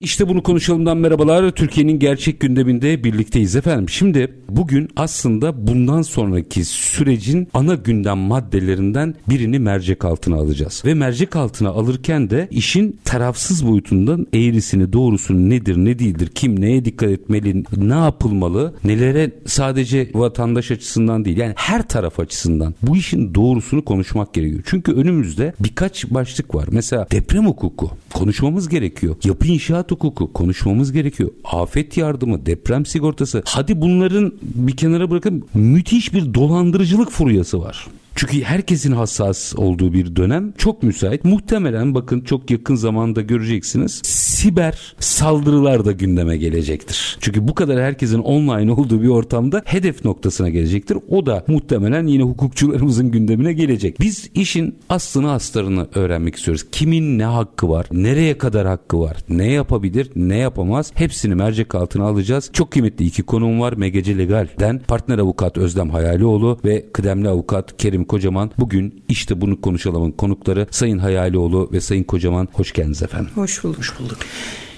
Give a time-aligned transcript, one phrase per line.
[0.00, 1.50] İşte bunu konuşalımdan merhabalar.
[1.50, 3.88] Türkiye'nin gerçek gündeminde birlikteyiz efendim.
[3.88, 10.82] Şimdi bugün aslında bundan sonraki sürecin ana gündem maddelerinden birini mercek altına alacağız.
[10.84, 16.84] Ve mercek altına alırken de işin tarafsız boyutundan eğrisini doğrusunu nedir ne değildir kim neye
[16.84, 23.34] dikkat etmeli ne yapılmalı nelere sadece vatandaş açısından değil yani her taraf açısından bu işin
[23.34, 24.62] doğrusunu konuşmak gerekiyor.
[24.66, 26.68] Çünkü önümüzde birkaç başlık var.
[26.72, 29.16] Mesela deprem hukuku konuşmamız gerekiyor.
[29.24, 31.30] Yapı inşaat inşaat hukuku konuşmamız gerekiyor.
[31.44, 33.42] Afet yardımı, deprem sigortası.
[33.46, 37.86] Hadi bunların bir kenara bırakın müthiş bir dolandırıcılık furyası var.
[38.18, 41.24] Çünkü herkesin hassas olduğu bir dönem çok müsait.
[41.24, 44.00] Muhtemelen bakın çok yakın zamanda göreceksiniz.
[44.04, 47.18] Siber saldırılar da gündeme gelecektir.
[47.20, 50.98] Çünkü bu kadar herkesin online olduğu bir ortamda hedef noktasına gelecektir.
[51.08, 54.00] O da muhtemelen yine hukukçularımızın gündemine gelecek.
[54.00, 56.66] Biz işin aslını astarını öğrenmek istiyoruz.
[56.72, 57.86] Kimin ne hakkı var?
[57.92, 59.16] Nereye kadar hakkı var?
[59.28, 60.10] Ne yapabilir?
[60.16, 60.92] Ne yapamaz?
[60.94, 62.50] Hepsini mercek altına alacağız.
[62.52, 63.72] Çok kıymetli iki konum var.
[63.72, 68.50] MGC Legal'den partner avukat Özlem Hayalioğlu ve kıdemli avukat Kerim Kocaman.
[68.58, 73.30] Bugün işte bunu konuşalımın konukları Sayın Hayalioğlu ve Sayın Kocaman hoş geldiniz efendim.
[73.34, 73.78] Hoş bulduk.
[73.78, 74.18] Hoş bulduk.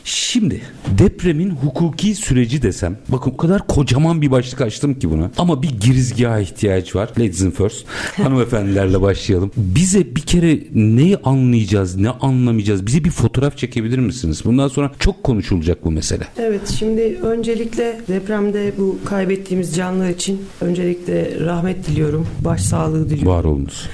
[0.05, 0.61] Şimdi
[0.99, 5.71] depremin hukuki süreci desem bakın o kadar kocaman bir başlık açtım ki buna ama bir
[5.81, 7.09] girizgaha ihtiyaç var.
[7.19, 9.51] Ladies and first hanımefendilerle başlayalım.
[9.57, 14.43] Bize bir kere neyi anlayacağız ne anlamayacağız bize bir fotoğraf çekebilir misiniz?
[14.45, 16.25] Bundan sonra çok konuşulacak bu mesele.
[16.39, 22.27] Evet şimdi öncelikle depremde bu kaybettiğimiz canlar için öncelikle rahmet diliyorum.
[22.45, 23.33] Başsağlığı diliyorum.
[23.33, 23.89] Var olunuz.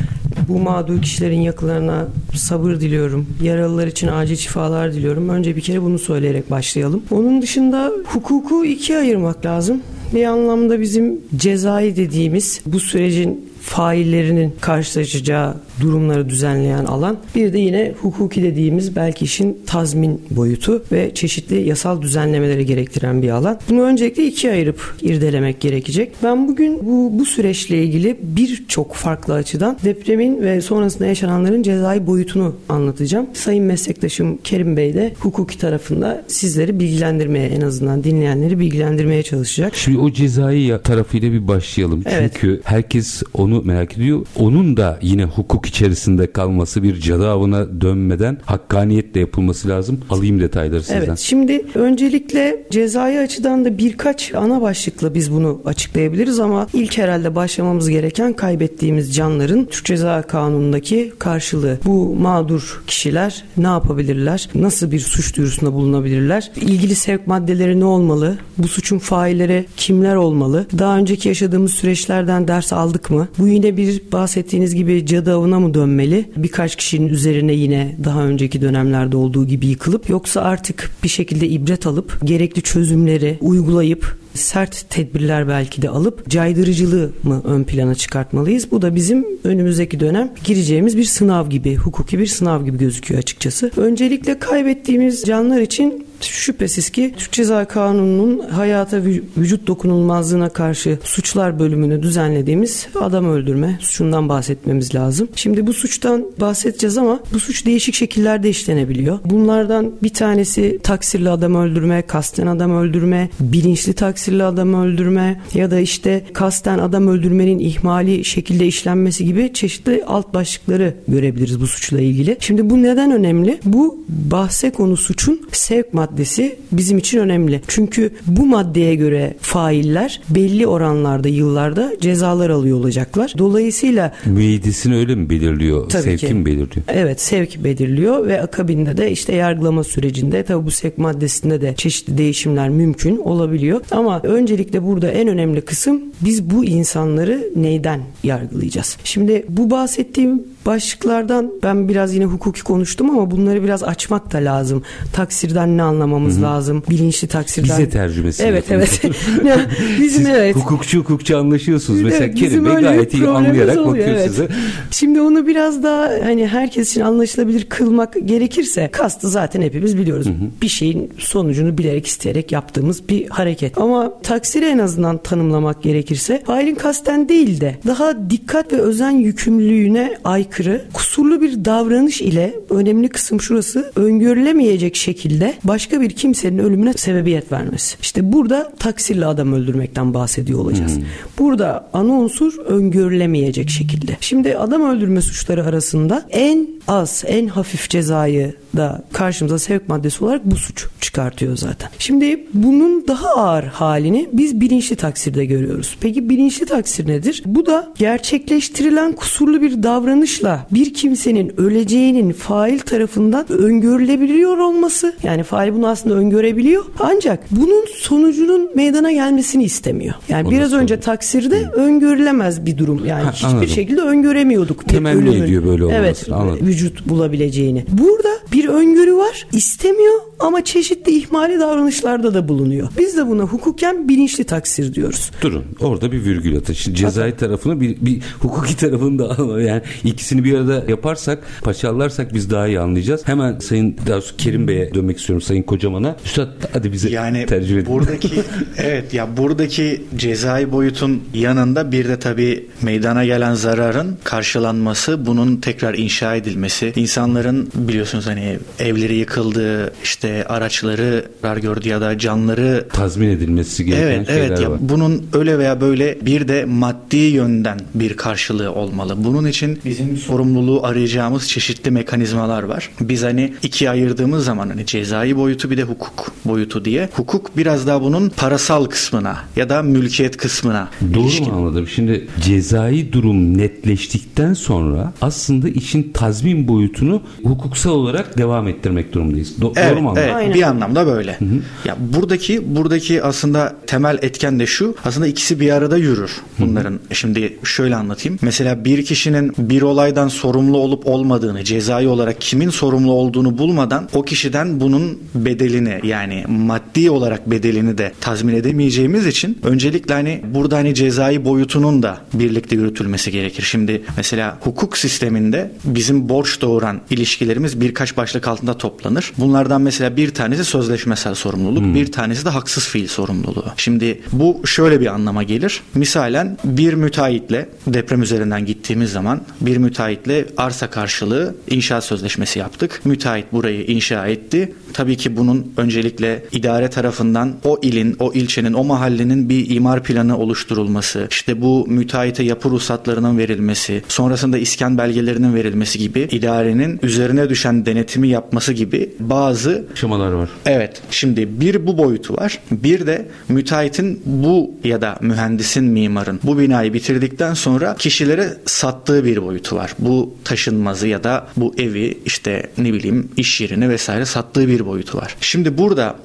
[0.48, 3.26] Bu mağdur kişilerin yakınlarına sabır diliyorum.
[3.42, 5.28] Yaralılar için acil şifalar diliyorum.
[5.28, 7.02] Önce bir kere bunu söyleyerek başlayalım.
[7.10, 9.82] Onun dışında hukuku ikiye ayırmak lazım.
[10.14, 17.16] Bir anlamda bizim cezai dediğimiz bu sürecin faillerinin karşılaşacağı durumları düzenleyen alan.
[17.34, 23.30] Bir de yine hukuki dediğimiz belki işin tazmin boyutu ve çeşitli yasal düzenlemeleri gerektiren bir
[23.30, 23.58] alan.
[23.70, 26.12] Bunu öncelikle ikiye ayırıp irdelemek gerekecek.
[26.22, 32.54] Ben bugün bu, bu süreçle ilgili birçok farklı açıdan depremin ve sonrasında yaşananların cezai boyutunu
[32.68, 33.26] anlatacağım.
[33.32, 39.76] Sayın meslektaşım Kerim Bey de hukuki tarafında sizleri bilgilendirmeye en azından dinleyenleri bilgilendirmeye çalışacak.
[39.76, 42.02] Şimdi o cezai tarafıyla bir başlayalım.
[42.06, 42.32] Evet.
[42.34, 44.26] Çünkü herkes onu merak ediyor.
[44.36, 50.00] Onun da yine hukuk içerisinde kalması bir cadı avına dönmeden hakkaniyetle yapılması lazım.
[50.10, 50.96] Alayım detayları sizden.
[50.96, 57.34] Evet şimdi öncelikle cezai açıdan da birkaç ana başlıkla biz bunu açıklayabiliriz ama ilk herhalde
[57.34, 61.78] başlamamız gereken kaybettiğimiz canların Türk Ceza Kanunu'ndaki karşılığı.
[61.84, 64.48] Bu mağdur kişiler ne yapabilirler?
[64.54, 66.50] Nasıl bir suç duyurusunda bulunabilirler?
[66.56, 68.38] İlgili sevk maddeleri ne olmalı?
[68.58, 70.66] Bu suçun failleri kimler olmalı?
[70.78, 73.28] Daha önceki yaşadığımız süreçlerden ders aldık mı?
[73.38, 76.24] Bu yine bir bahsettiğiniz gibi cadı avına ona mı dönmeli?
[76.36, 81.86] Birkaç kişinin üzerine yine daha önceki dönemlerde olduğu gibi yıkılıp yoksa artık bir şekilde ibret
[81.86, 88.70] alıp gerekli çözümleri uygulayıp sert tedbirler belki de alıp caydırıcılığı mı ön plana çıkartmalıyız?
[88.70, 93.70] Bu da bizim önümüzdeki dönem gireceğimiz bir sınav gibi, hukuki bir sınav gibi gözüküyor açıkçası.
[93.76, 99.02] Öncelikle kaybettiğimiz canlar için şüphesiz ki Türk Ceza Kanunu'nun hayata
[99.36, 105.28] vücut dokunulmazlığına karşı suçlar bölümünü düzenlediğimiz adam öldürme suçundan bahsetmemiz lazım.
[105.36, 109.18] Şimdi bu suçtan bahsedeceğiz ama bu suç değişik şekillerde işlenebiliyor.
[109.24, 113.92] Bunlardan bir tanesi taksirli adam öldürme, kasten adam öldürme, bilinçli
[114.26, 120.34] taksirli adam öldürme ya da işte kasten adam öldürmenin ihmali şekilde işlenmesi gibi çeşitli alt
[120.34, 122.36] başlıkları görebiliriz bu suçla ilgili.
[122.40, 123.58] Şimdi bu neden önemli?
[123.64, 127.60] Bu bahse konu suçun sevk maddesi bizim için önemli.
[127.68, 133.34] Çünkü bu maddeye göre failler belli oranlarda yıllarda cezalar alıyor olacaklar.
[133.38, 135.88] Dolayısıyla müeyyidesini öyle mi belirliyor?
[135.88, 136.34] Tabii Sevki ki.
[136.34, 136.86] mi belirliyor?
[136.88, 142.18] Evet sevk belirliyor ve akabinde de işte yargılama sürecinde tabi bu sevk maddesinde de çeşitli
[142.18, 143.80] değişimler mümkün olabiliyor.
[143.90, 148.96] Ama öncelikle burada en önemli kısım biz bu insanları neyden yargılayacağız?
[149.04, 154.82] Şimdi bu bahsettiğim başlıklardan ben biraz yine hukuki konuştum ama bunları biraz açmak da lazım.
[155.12, 156.42] Taksirden ne anlamamız Hı-hı.
[156.42, 156.82] lazım?
[156.90, 157.78] Bilinçli taksirden.
[157.78, 158.42] Bize tercümesi.
[158.42, 159.00] Evet evet.
[160.00, 160.56] bizim Siz evet.
[160.56, 162.02] hukukçu hukukçu anlaşıyorsunuz.
[162.02, 164.30] Mesela evet, Kerim Bey gayet iyi anlayarak oluyor, bakıyor evet.
[164.30, 164.48] size.
[164.90, 170.26] Şimdi onu biraz daha hani herkes için anlaşılabilir kılmak gerekirse kastı zaten hepimiz biliyoruz.
[170.26, 170.50] Hı-hı.
[170.62, 173.78] Bir şeyin sonucunu bilerek isteyerek yaptığımız bir hareket.
[173.78, 179.10] Ama Ama taksiri en azından tanımlamak gerekirse failin kasten değil de daha dikkat ve özen
[179.10, 186.92] yükümlülüğüne aykırı kusurlu bir davranış ile önemli kısım şurası öngörülemeyecek şekilde başka bir kimsenin ölümüne
[186.92, 187.96] sebebiyet vermesi.
[188.00, 190.96] İşte burada taksirle adam öldürmekten bahsediyor olacağız.
[190.96, 191.04] Hmm.
[191.38, 194.16] Burada ana unsur öngörülemeyecek şekilde.
[194.20, 200.44] Şimdi adam öldürme suçları arasında en az, en hafif cezayı da karşımıza sevk maddesi olarak
[200.44, 201.90] bu suç çıkartıyor zaten.
[201.98, 205.96] Şimdi bunun daha ağır halini biz bilinçli taksirde görüyoruz.
[206.00, 207.42] Peki bilinçli taksir nedir?
[207.46, 215.14] Bu da gerçekleştirilen kusurlu bir davranışla bir kimsenin öleceğinin fail tarafından öngörülebiliyor olması.
[215.22, 216.84] Yani fail bunu aslında öngörebiliyor.
[217.00, 220.14] Ancak bunun sonucunun meydana gelmesini istemiyor.
[220.28, 221.70] Yani o biraz önce taksirde Hı.
[221.70, 223.02] öngörülemez bir durum.
[223.06, 223.68] Yani ha, hiçbir anladım.
[223.68, 224.88] şekilde öngöremiyorduk.
[224.88, 226.00] Temenni ediyor böyle olması.
[226.00, 226.66] Evet, anladım.
[226.66, 227.84] vücut bulabileceğini.
[227.88, 232.88] Burada bir öngörü var, istemiyor ama çeşitli ihmali davranışlarda da bulunuyor.
[232.98, 233.46] Biz de buna
[233.76, 235.30] hukuken bilinçli taksir diyoruz.
[235.42, 236.72] Durun orada bir virgül atın.
[236.72, 239.66] Şimdi cezai tarafını bir, bir hukuki tarafını da alalım.
[239.66, 243.28] Yani ikisini bir arada yaparsak, paçallarsak biz daha iyi anlayacağız.
[243.28, 246.16] Hemen Sayın daha Kerim Bey'e dönmek istiyorum Sayın Kocaman'a.
[246.24, 247.86] Üstad hadi bize yani tercih edin.
[247.86, 248.28] Buradaki
[248.78, 255.94] evet ya buradaki cezai boyutun yanında bir de tabii meydana gelen zararın karşılanması, bunun tekrar
[255.94, 261.24] inşa edilmesi, insanların biliyorsunuz hani evleri yıkıldı, işte araçları
[261.56, 264.78] zarar gördü ya da canları tazmin edilmesi gereken evet, şeyler evet, ya var.
[264.80, 269.14] Bunun öyle veya böyle bir de maddi yönden bir karşılığı olmalı.
[269.24, 272.90] Bunun için bizim sorumluluğu arayacağımız çeşitli mekanizmalar var.
[273.00, 277.08] Biz hani ikiye ayırdığımız zaman hani cezai boyutu bir de hukuk boyutu diye.
[277.12, 281.48] Hukuk biraz daha bunun parasal kısmına ya da mülkiyet kısmına Doğru ilişkin.
[281.48, 281.88] mu anladım?
[281.88, 289.58] Şimdi cezai durum netleştikten sonra aslında işin tazmin boyutunu hukuksal olarak devam ettirmek durumundayız.
[289.60, 290.30] Do- evet, doğru mu anladım?
[290.34, 291.32] Evet, bir anlamda böyle.
[291.38, 291.60] Hı hı.
[291.84, 293.55] Ya buradaki buradaki aslında
[293.86, 294.94] temel etken de şu.
[295.04, 296.92] Aslında ikisi bir arada yürür bunların.
[296.92, 297.14] Hı.
[297.14, 298.38] Şimdi şöyle anlatayım.
[298.42, 304.22] Mesela bir kişinin bir olaydan sorumlu olup olmadığını, cezai olarak kimin sorumlu olduğunu bulmadan o
[304.22, 310.94] kişiden bunun bedelini yani maddi olarak bedelini de tazmin edemeyeceğimiz için öncelikle hani burada hani
[310.94, 313.62] cezai boyutunun da birlikte yürütülmesi gerekir.
[313.62, 319.32] Şimdi mesela hukuk sisteminde bizim borç doğuran ilişkilerimiz birkaç başlık altında toplanır.
[319.38, 321.94] Bunlardan mesela bir tanesi sözleşmesel sorumluluk, hmm.
[321.94, 323.06] bir tanesi de haksız fiil
[323.46, 323.72] sorumluluğu.
[323.76, 325.82] Şimdi bu şöyle bir anlama gelir.
[325.94, 333.00] Misalen bir müteahhitle deprem üzerinden gittiğimiz zaman bir müteahhitle arsa karşılığı inşaat sözleşmesi yaptık.
[333.04, 334.72] Müteahhit burayı inşa etti.
[334.92, 340.38] Tabii ki bunun öncelikle idare tarafından o ilin, o ilçenin, o mahallenin bir imar planı
[340.38, 347.86] oluşturulması, işte bu müteahhite yapı ruhsatlarının verilmesi, sonrasında iskan belgelerinin verilmesi gibi idarenin üzerine düşen
[347.86, 350.48] denetimi yapması gibi bazı aşamalar var.
[350.66, 351.02] Evet.
[351.10, 352.58] Şimdi bir bu boyutu var.
[352.70, 359.42] Bir de müteahhitin bu ya da mühendisin, mimarın bu binayı bitirdikten sonra kişilere sattığı bir
[359.42, 359.94] boyutu var.
[359.98, 365.18] Bu taşınmazı ya da bu evi işte ne bileyim iş yerini vesaire sattığı bir boyutu
[365.18, 365.36] var.
[365.40, 366.16] Şimdi burada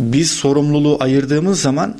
[0.00, 1.98] biz sorumluluğu ayırdığımız zaman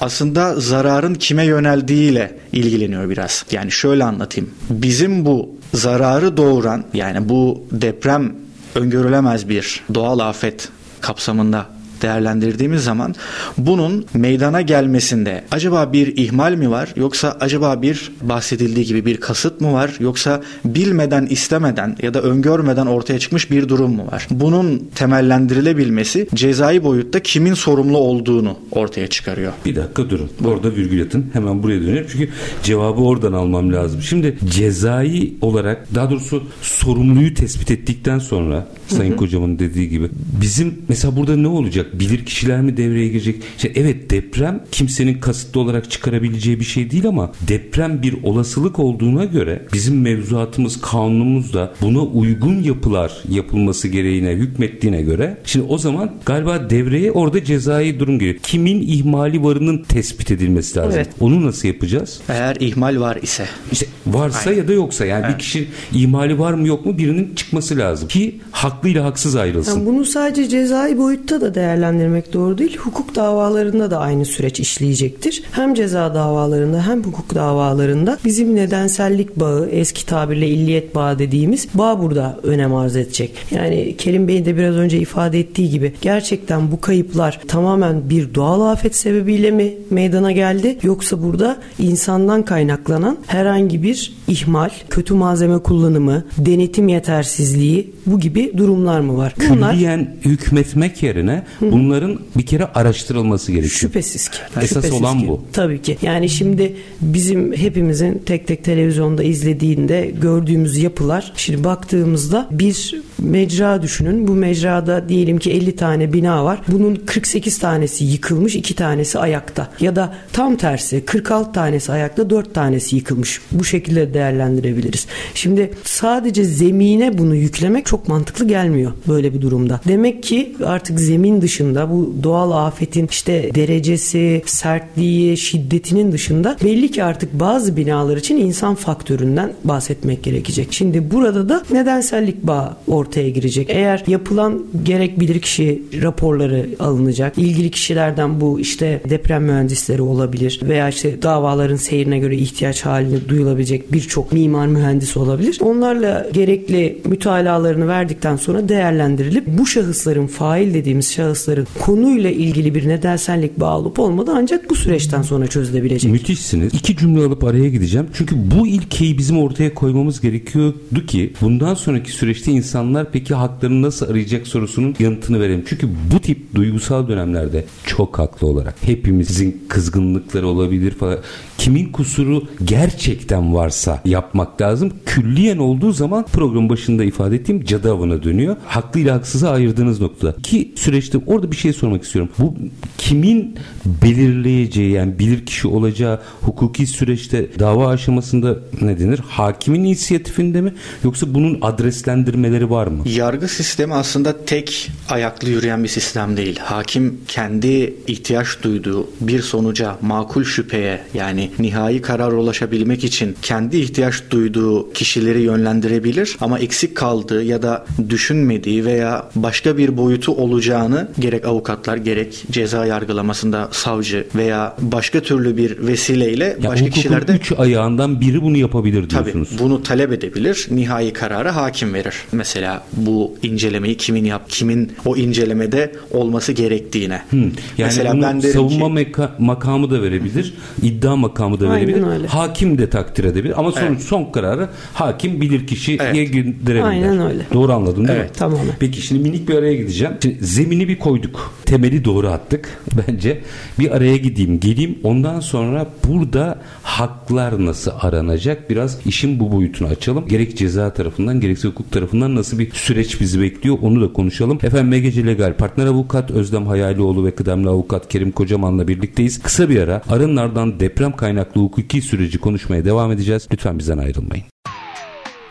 [0.00, 3.44] aslında zararın kime yöneldiğiyle ilgileniyor biraz.
[3.50, 4.50] Yani şöyle anlatayım.
[4.70, 8.32] Bizim bu zararı doğuran yani bu deprem
[8.74, 10.68] öngörülemez bir doğal afet
[11.00, 11.66] kapsamında
[12.02, 13.14] değerlendirdiğimiz zaman
[13.58, 19.60] bunun meydana gelmesinde acaba bir ihmal mi var yoksa acaba bir bahsedildiği gibi bir kasıt
[19.60, 24.28] mı var yoksa bilmeden istemeden ya da öngörmeden ortaya çıkmış bir durum mu var?
[24.30, 29.52] Bunun temellendirilebilmesi cezai boyutta kimin sorumlu olduğunu ortaya çıkarıyor.
[29.64, 30.30] Bir dakika durun.
[30.44, 31.26] Orada virgül atın.
[31.32, 32.06] Hemen buraya dönelim.
[32.12, 32.28] Çünkü
[32.62, 34.02] cevabı oradan almam lazım.
[34.02, 40.08] Şimdi cezai olarak daha doğrusu sorumluyu tespit ettikten sonra Sayın Kocam'ın dediği gibi
[40.40, 41.86] bizim mesela burada ne olacak?
[41.92, 43.42] Bilir kişiler mi devreye girecek?
[43.56, 49.24] İşte evet deprem kimsenin kasıtlı olarak çıkarabileceği bir şey değil ama deprem bir olasılık olduğuna
[49.24, 56.12] göre bizim mevzuatımız, kanunumuz da buna uygun yapılar yapılması gereğine hükmettiğine göre şimdi o zaman
[56.26, 58.36] galiba devreye orada cezai durum geliyor.
[58.42, 60.92] Kimin ihmali varının tespit edilmesi lazım.
[60.96, 61.08] Evet.
[61.20, 62.20] Onu nasıl yapacağız?
[62.28, 63.44] Eğer ihmal var ise.
[63.72, 64.62] İşte varsa Aynen.
[64.62, 65.34] ya da yoksa yani evet.
[65.34, 69.78] bir kişi ihmali var mı yok mu birinin çıkması lazım ki haklıyla haksız ayrılsın.
[69.78, 72.76] Yani bunu sadece cezai boyutta da değerlendirebiliriz değerlendirmek doğru değil.
[72.76, 75.42] Hukuk davalarında da aynı süreç işleyecektir.
[75.52, 82.02] Hem ceza davalarında hem hukuk davalarında bizim nedensellik bağı, eski tabirle illiyet bağı dediğimiz bağ
[82.02, 83.34] burada önem arz edecek.
[83.50, 88.60] Yani Kerim Bey'in de biraz önce ifade ettiği gibi gerçekten bu kayıplar tamamen bir doğal
[88.72, 96.24] afet sebebiyle mi meydana geldi yoksa burada insandan kaynaklanan herhangi bir ihmal, kötü malzeme kullanımı,
[96.38, 99.34] denetim yetersizliği bu gibi durumlar mı var?
[99.50, 103.72] Bunlar külliyen hükmetmek yerine Bunların bir kere araştırılması gerekiyor.
[103.78, 104.38] Şüphesiz ki.
[104.56, 105.28] Esas Şüphesiz olan ki.
[105.28, 105.40] bu.
[105.52, 105.98] Tabii ki.
[106.02, 114.28] Yani şimdi bizim hepimizin tek tek televizyonda izlediğinde gördüğümüz yapılar şimdi baktığımızda bir mecra düşünün.
[114.28, 116.60] Bu mecrada diyelim ki 50 tane bina var.
[116.68, 119.70] Bunun 48 tanesi yıkılmış, 2 tanesi ayakta.
[119.80, 123.40] Ya da tam tersi 46 tanesi ayakta, 4 tanesi yıkılmış.
[123.52, 125.06] Bu şekilde değerlendirebiliriz.
[125.34, 129.80] Şimdi sadece zemine bunu yüklemek çok mantıklı gelmiyor böyle bir durumda.
[129.88, 137.04] Demek ki artık zemin dışında bu doğal afetin işte derecesi, sertliği, şiddetinin dışında belli ki
[137.04, 140.72] artık bazı binalar için insan faktöründen bahsetmek gerekecek.
[140.72, 143.66] Şimdi burada da nedensellik bağı ortaya girecek.
[143.70, 147.38] Eğer yapılan gerek bilirkişi raporları alınacak.
[147.38, 153.92] ilgili kişilerden bu işte deprem mühendisleri olabilir veya işte davaların seyrine göre ihtiyaç halinde duyulabilecek
[153.92, 155.58] birçok mimar mühendis olabilir.
[155.60, 163.60] Onlarla gerekli mütalalarını verdikten sonra değerlendirilip bu şahısların fail dediğimiz şahısların konuyla ilgili bir nedensellik
[163.60, 166.12] bağı olup olmadı ancak bu süreçten sonra çözülebilecek.
[166.12, 166.74] Müthişsiniz.
[166.74, 168.06] İki cümle alıp araya gideceğim.
[168.14, 174.10] Çünkü bu ilkeyi bizim ortaya koymamız gerekiyordu ki bundan sonraki süreçte insanlar peki haklarını nasıl
[174.10, 175.64] arayacak sorusunun yanıtını verelim.
[175.66, 181.18] Çünkü bu tip duygusal dönemlerde çok haklı olarak hepimizin kızgınlıkları olabilir falan.
[181.58, 184.92] Kimin kusuru gerçekten varsa yapmak lazım.
[185.06, 188.56] Külliyen olduğu zaman program başında ifade ettiğim cadı avına dönüyor.
[188.66, 190.36] Haklı ile haksızı ayırdığınız noktada.
[190.42, 192.30] Ki süreçte orada bir şey sormak istiyorum.
[192.38, 192.54] Bu
[192.98, 199.20] kimin belirleyeceği yani bilir kişi olacağı hukuki süreçte dava aşamasında ne denir?
[199.28, 200.74] Hakimin inisiyatifinde mi?
[201.04, 203.02] Yoksa bunun adreslendirmeleri var mı?
[203.08, 206.58] Yargı sistemi aslında tek ayaklı yürüyen bir sistem değil.
[206.58, 214.22] Hakim kendi ihtiyaç duyduğu bir sonuca, makul şüpheye yani nihai karara ulaşabilmek için kendi ihtiyaç
[214.30, 221.44] duyduğu kişileri yönlendirebilir ama eksik kaldığı ya da düşünmediği veya başka bir boyutu olacağını gerek
[221.46, 228.20] avukatlar gerek ceza yargılamasında savcı veya başka türlü bir vesileyle Ya başka kişilerde üç ayağından
[228.20, 229.60] biri bunu yapabilir Tabii diyorsunuz.
[229.62, 230.66] bunu talep edebilir.
[230.70, 232.14] Nihai kararı hakim verir.
[232.32, 237.22] Mesela bu incelemeyi kimin yap, kimin o incelemede olması gerektiğine.
[237.30, 237.36] Hı.
[237.36, 242.06] Yani Mesela bunu ben savunma ki meka- makamı da verebilir, iddia makamı da Aynen verebilir,
[242.06, 242.26] öyle.
[242.26, 246.32] hakim de takdir edebilir ama sonuç son kararı hakim bilir kişiye Evet.
[246.32, 246.82] gönderebilir.
[246.82, 247.42] Aynen öyle.
[247.52, 248.24] Doğru anladım değil mi?
[248.26, 248.38] Evet.
[248.38, 248.66] Tamamen.
[248.80, 250.14] Peki şimdi minik bir araya gideceğim.
[250.22, 251.54] Şimdi zemini bir koyduk.
[251.64, 253.40] Temeli doğru attık bence.
[253.78, 254.98] Bir araya gideyim, geleyim.
[255.02, 258.70] Ondan sonra burada haklar nasıl aranacak?
[258.70, 260.28] Biraz işin bu boyutunu açalım.
[260.28, 264.58] Gerek ceza tarafından gerekse hukuk tarafından nasıl bir süreç bizi bekliyor onu da konuşalım.
[264.62, 269.42] Efendim MGC Legal Partner Avukat Özlem Hayalioğlu ve kıdemli avukat Kerim Kocaman'la birlikteyiz.
[269.42, 273.48] Kısa bir ara arınlardan deprem kaynaklı hukuki süreci konuşmaya devam edeceğiz.
[273.52, 274.44] Lütfen bizden ayrılmayın.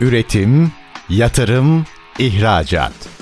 [0.00, 0.72] Üretim,
[1.08, 1.84] yatırım,
[2.18, 3.21] ihracat.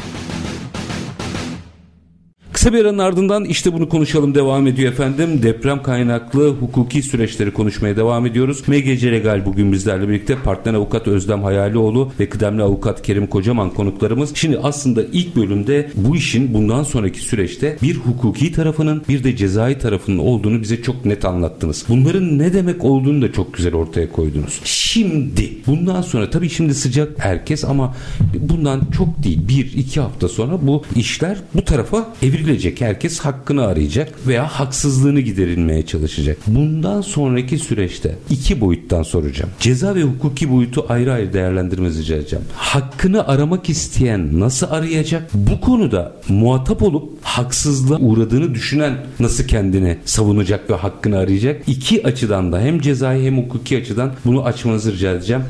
[2.61, 5.43] Kısa bir aranın ardından işte bunu konuşalım devam ediyor efendim.
[5.43, 8.67] Deprem kaynaklı hukuki süreçleri konuşmaya devam ediyoruz.
[8.67, 14.35] MGC Legal bugün bizlerle birlikte partner avukat Özlem Hayalioğlu ve kıdemli avukat Kerim Kocaman konuklarımız.
[14.35, 19.79] Şimdi aslında ilk bölümde bu işin bundan sonraki süreçte bir hukuki tarafının bir de cezai
[19.79, 21.85] tarafının olduğunu bize çok net anlattınız.
[21.89, 24.59] Bunların ne demek olduğunu da çok güzel ortaya koydunuz.
[24.63, 27.95] Şimdi bundan sonra tabii şimdi sıcak herkes ama
[28.39, 32.50] bundan çok değil bir iki hafta sonra bu işler bu tarafa evrilecek.
[32.81, 36.37] Herkes hakkını arayacak veya haksızlığını giderilmeye çalışacak.
[36.47, 39.51] Bundan sonraki süreçte iki boyuttan soracağım.
[39.59, 42.45] Ceza ve hukuki boyutu ayrı ayrı değerlendirmenizi edeceğim.
[42.55, 45.29] Hakkını aramak isteyen nasıl arayacak?
[45.33, 51.61] Bu konuda muhatap olup haksızlığa uğradığını düşünen nasıl kendini savunacak ve hakkını arayacak?
[51.67, 55.43] İki açıdan da hem cezai hem hukuki açıdan bunu açmanızı rica edeceğim.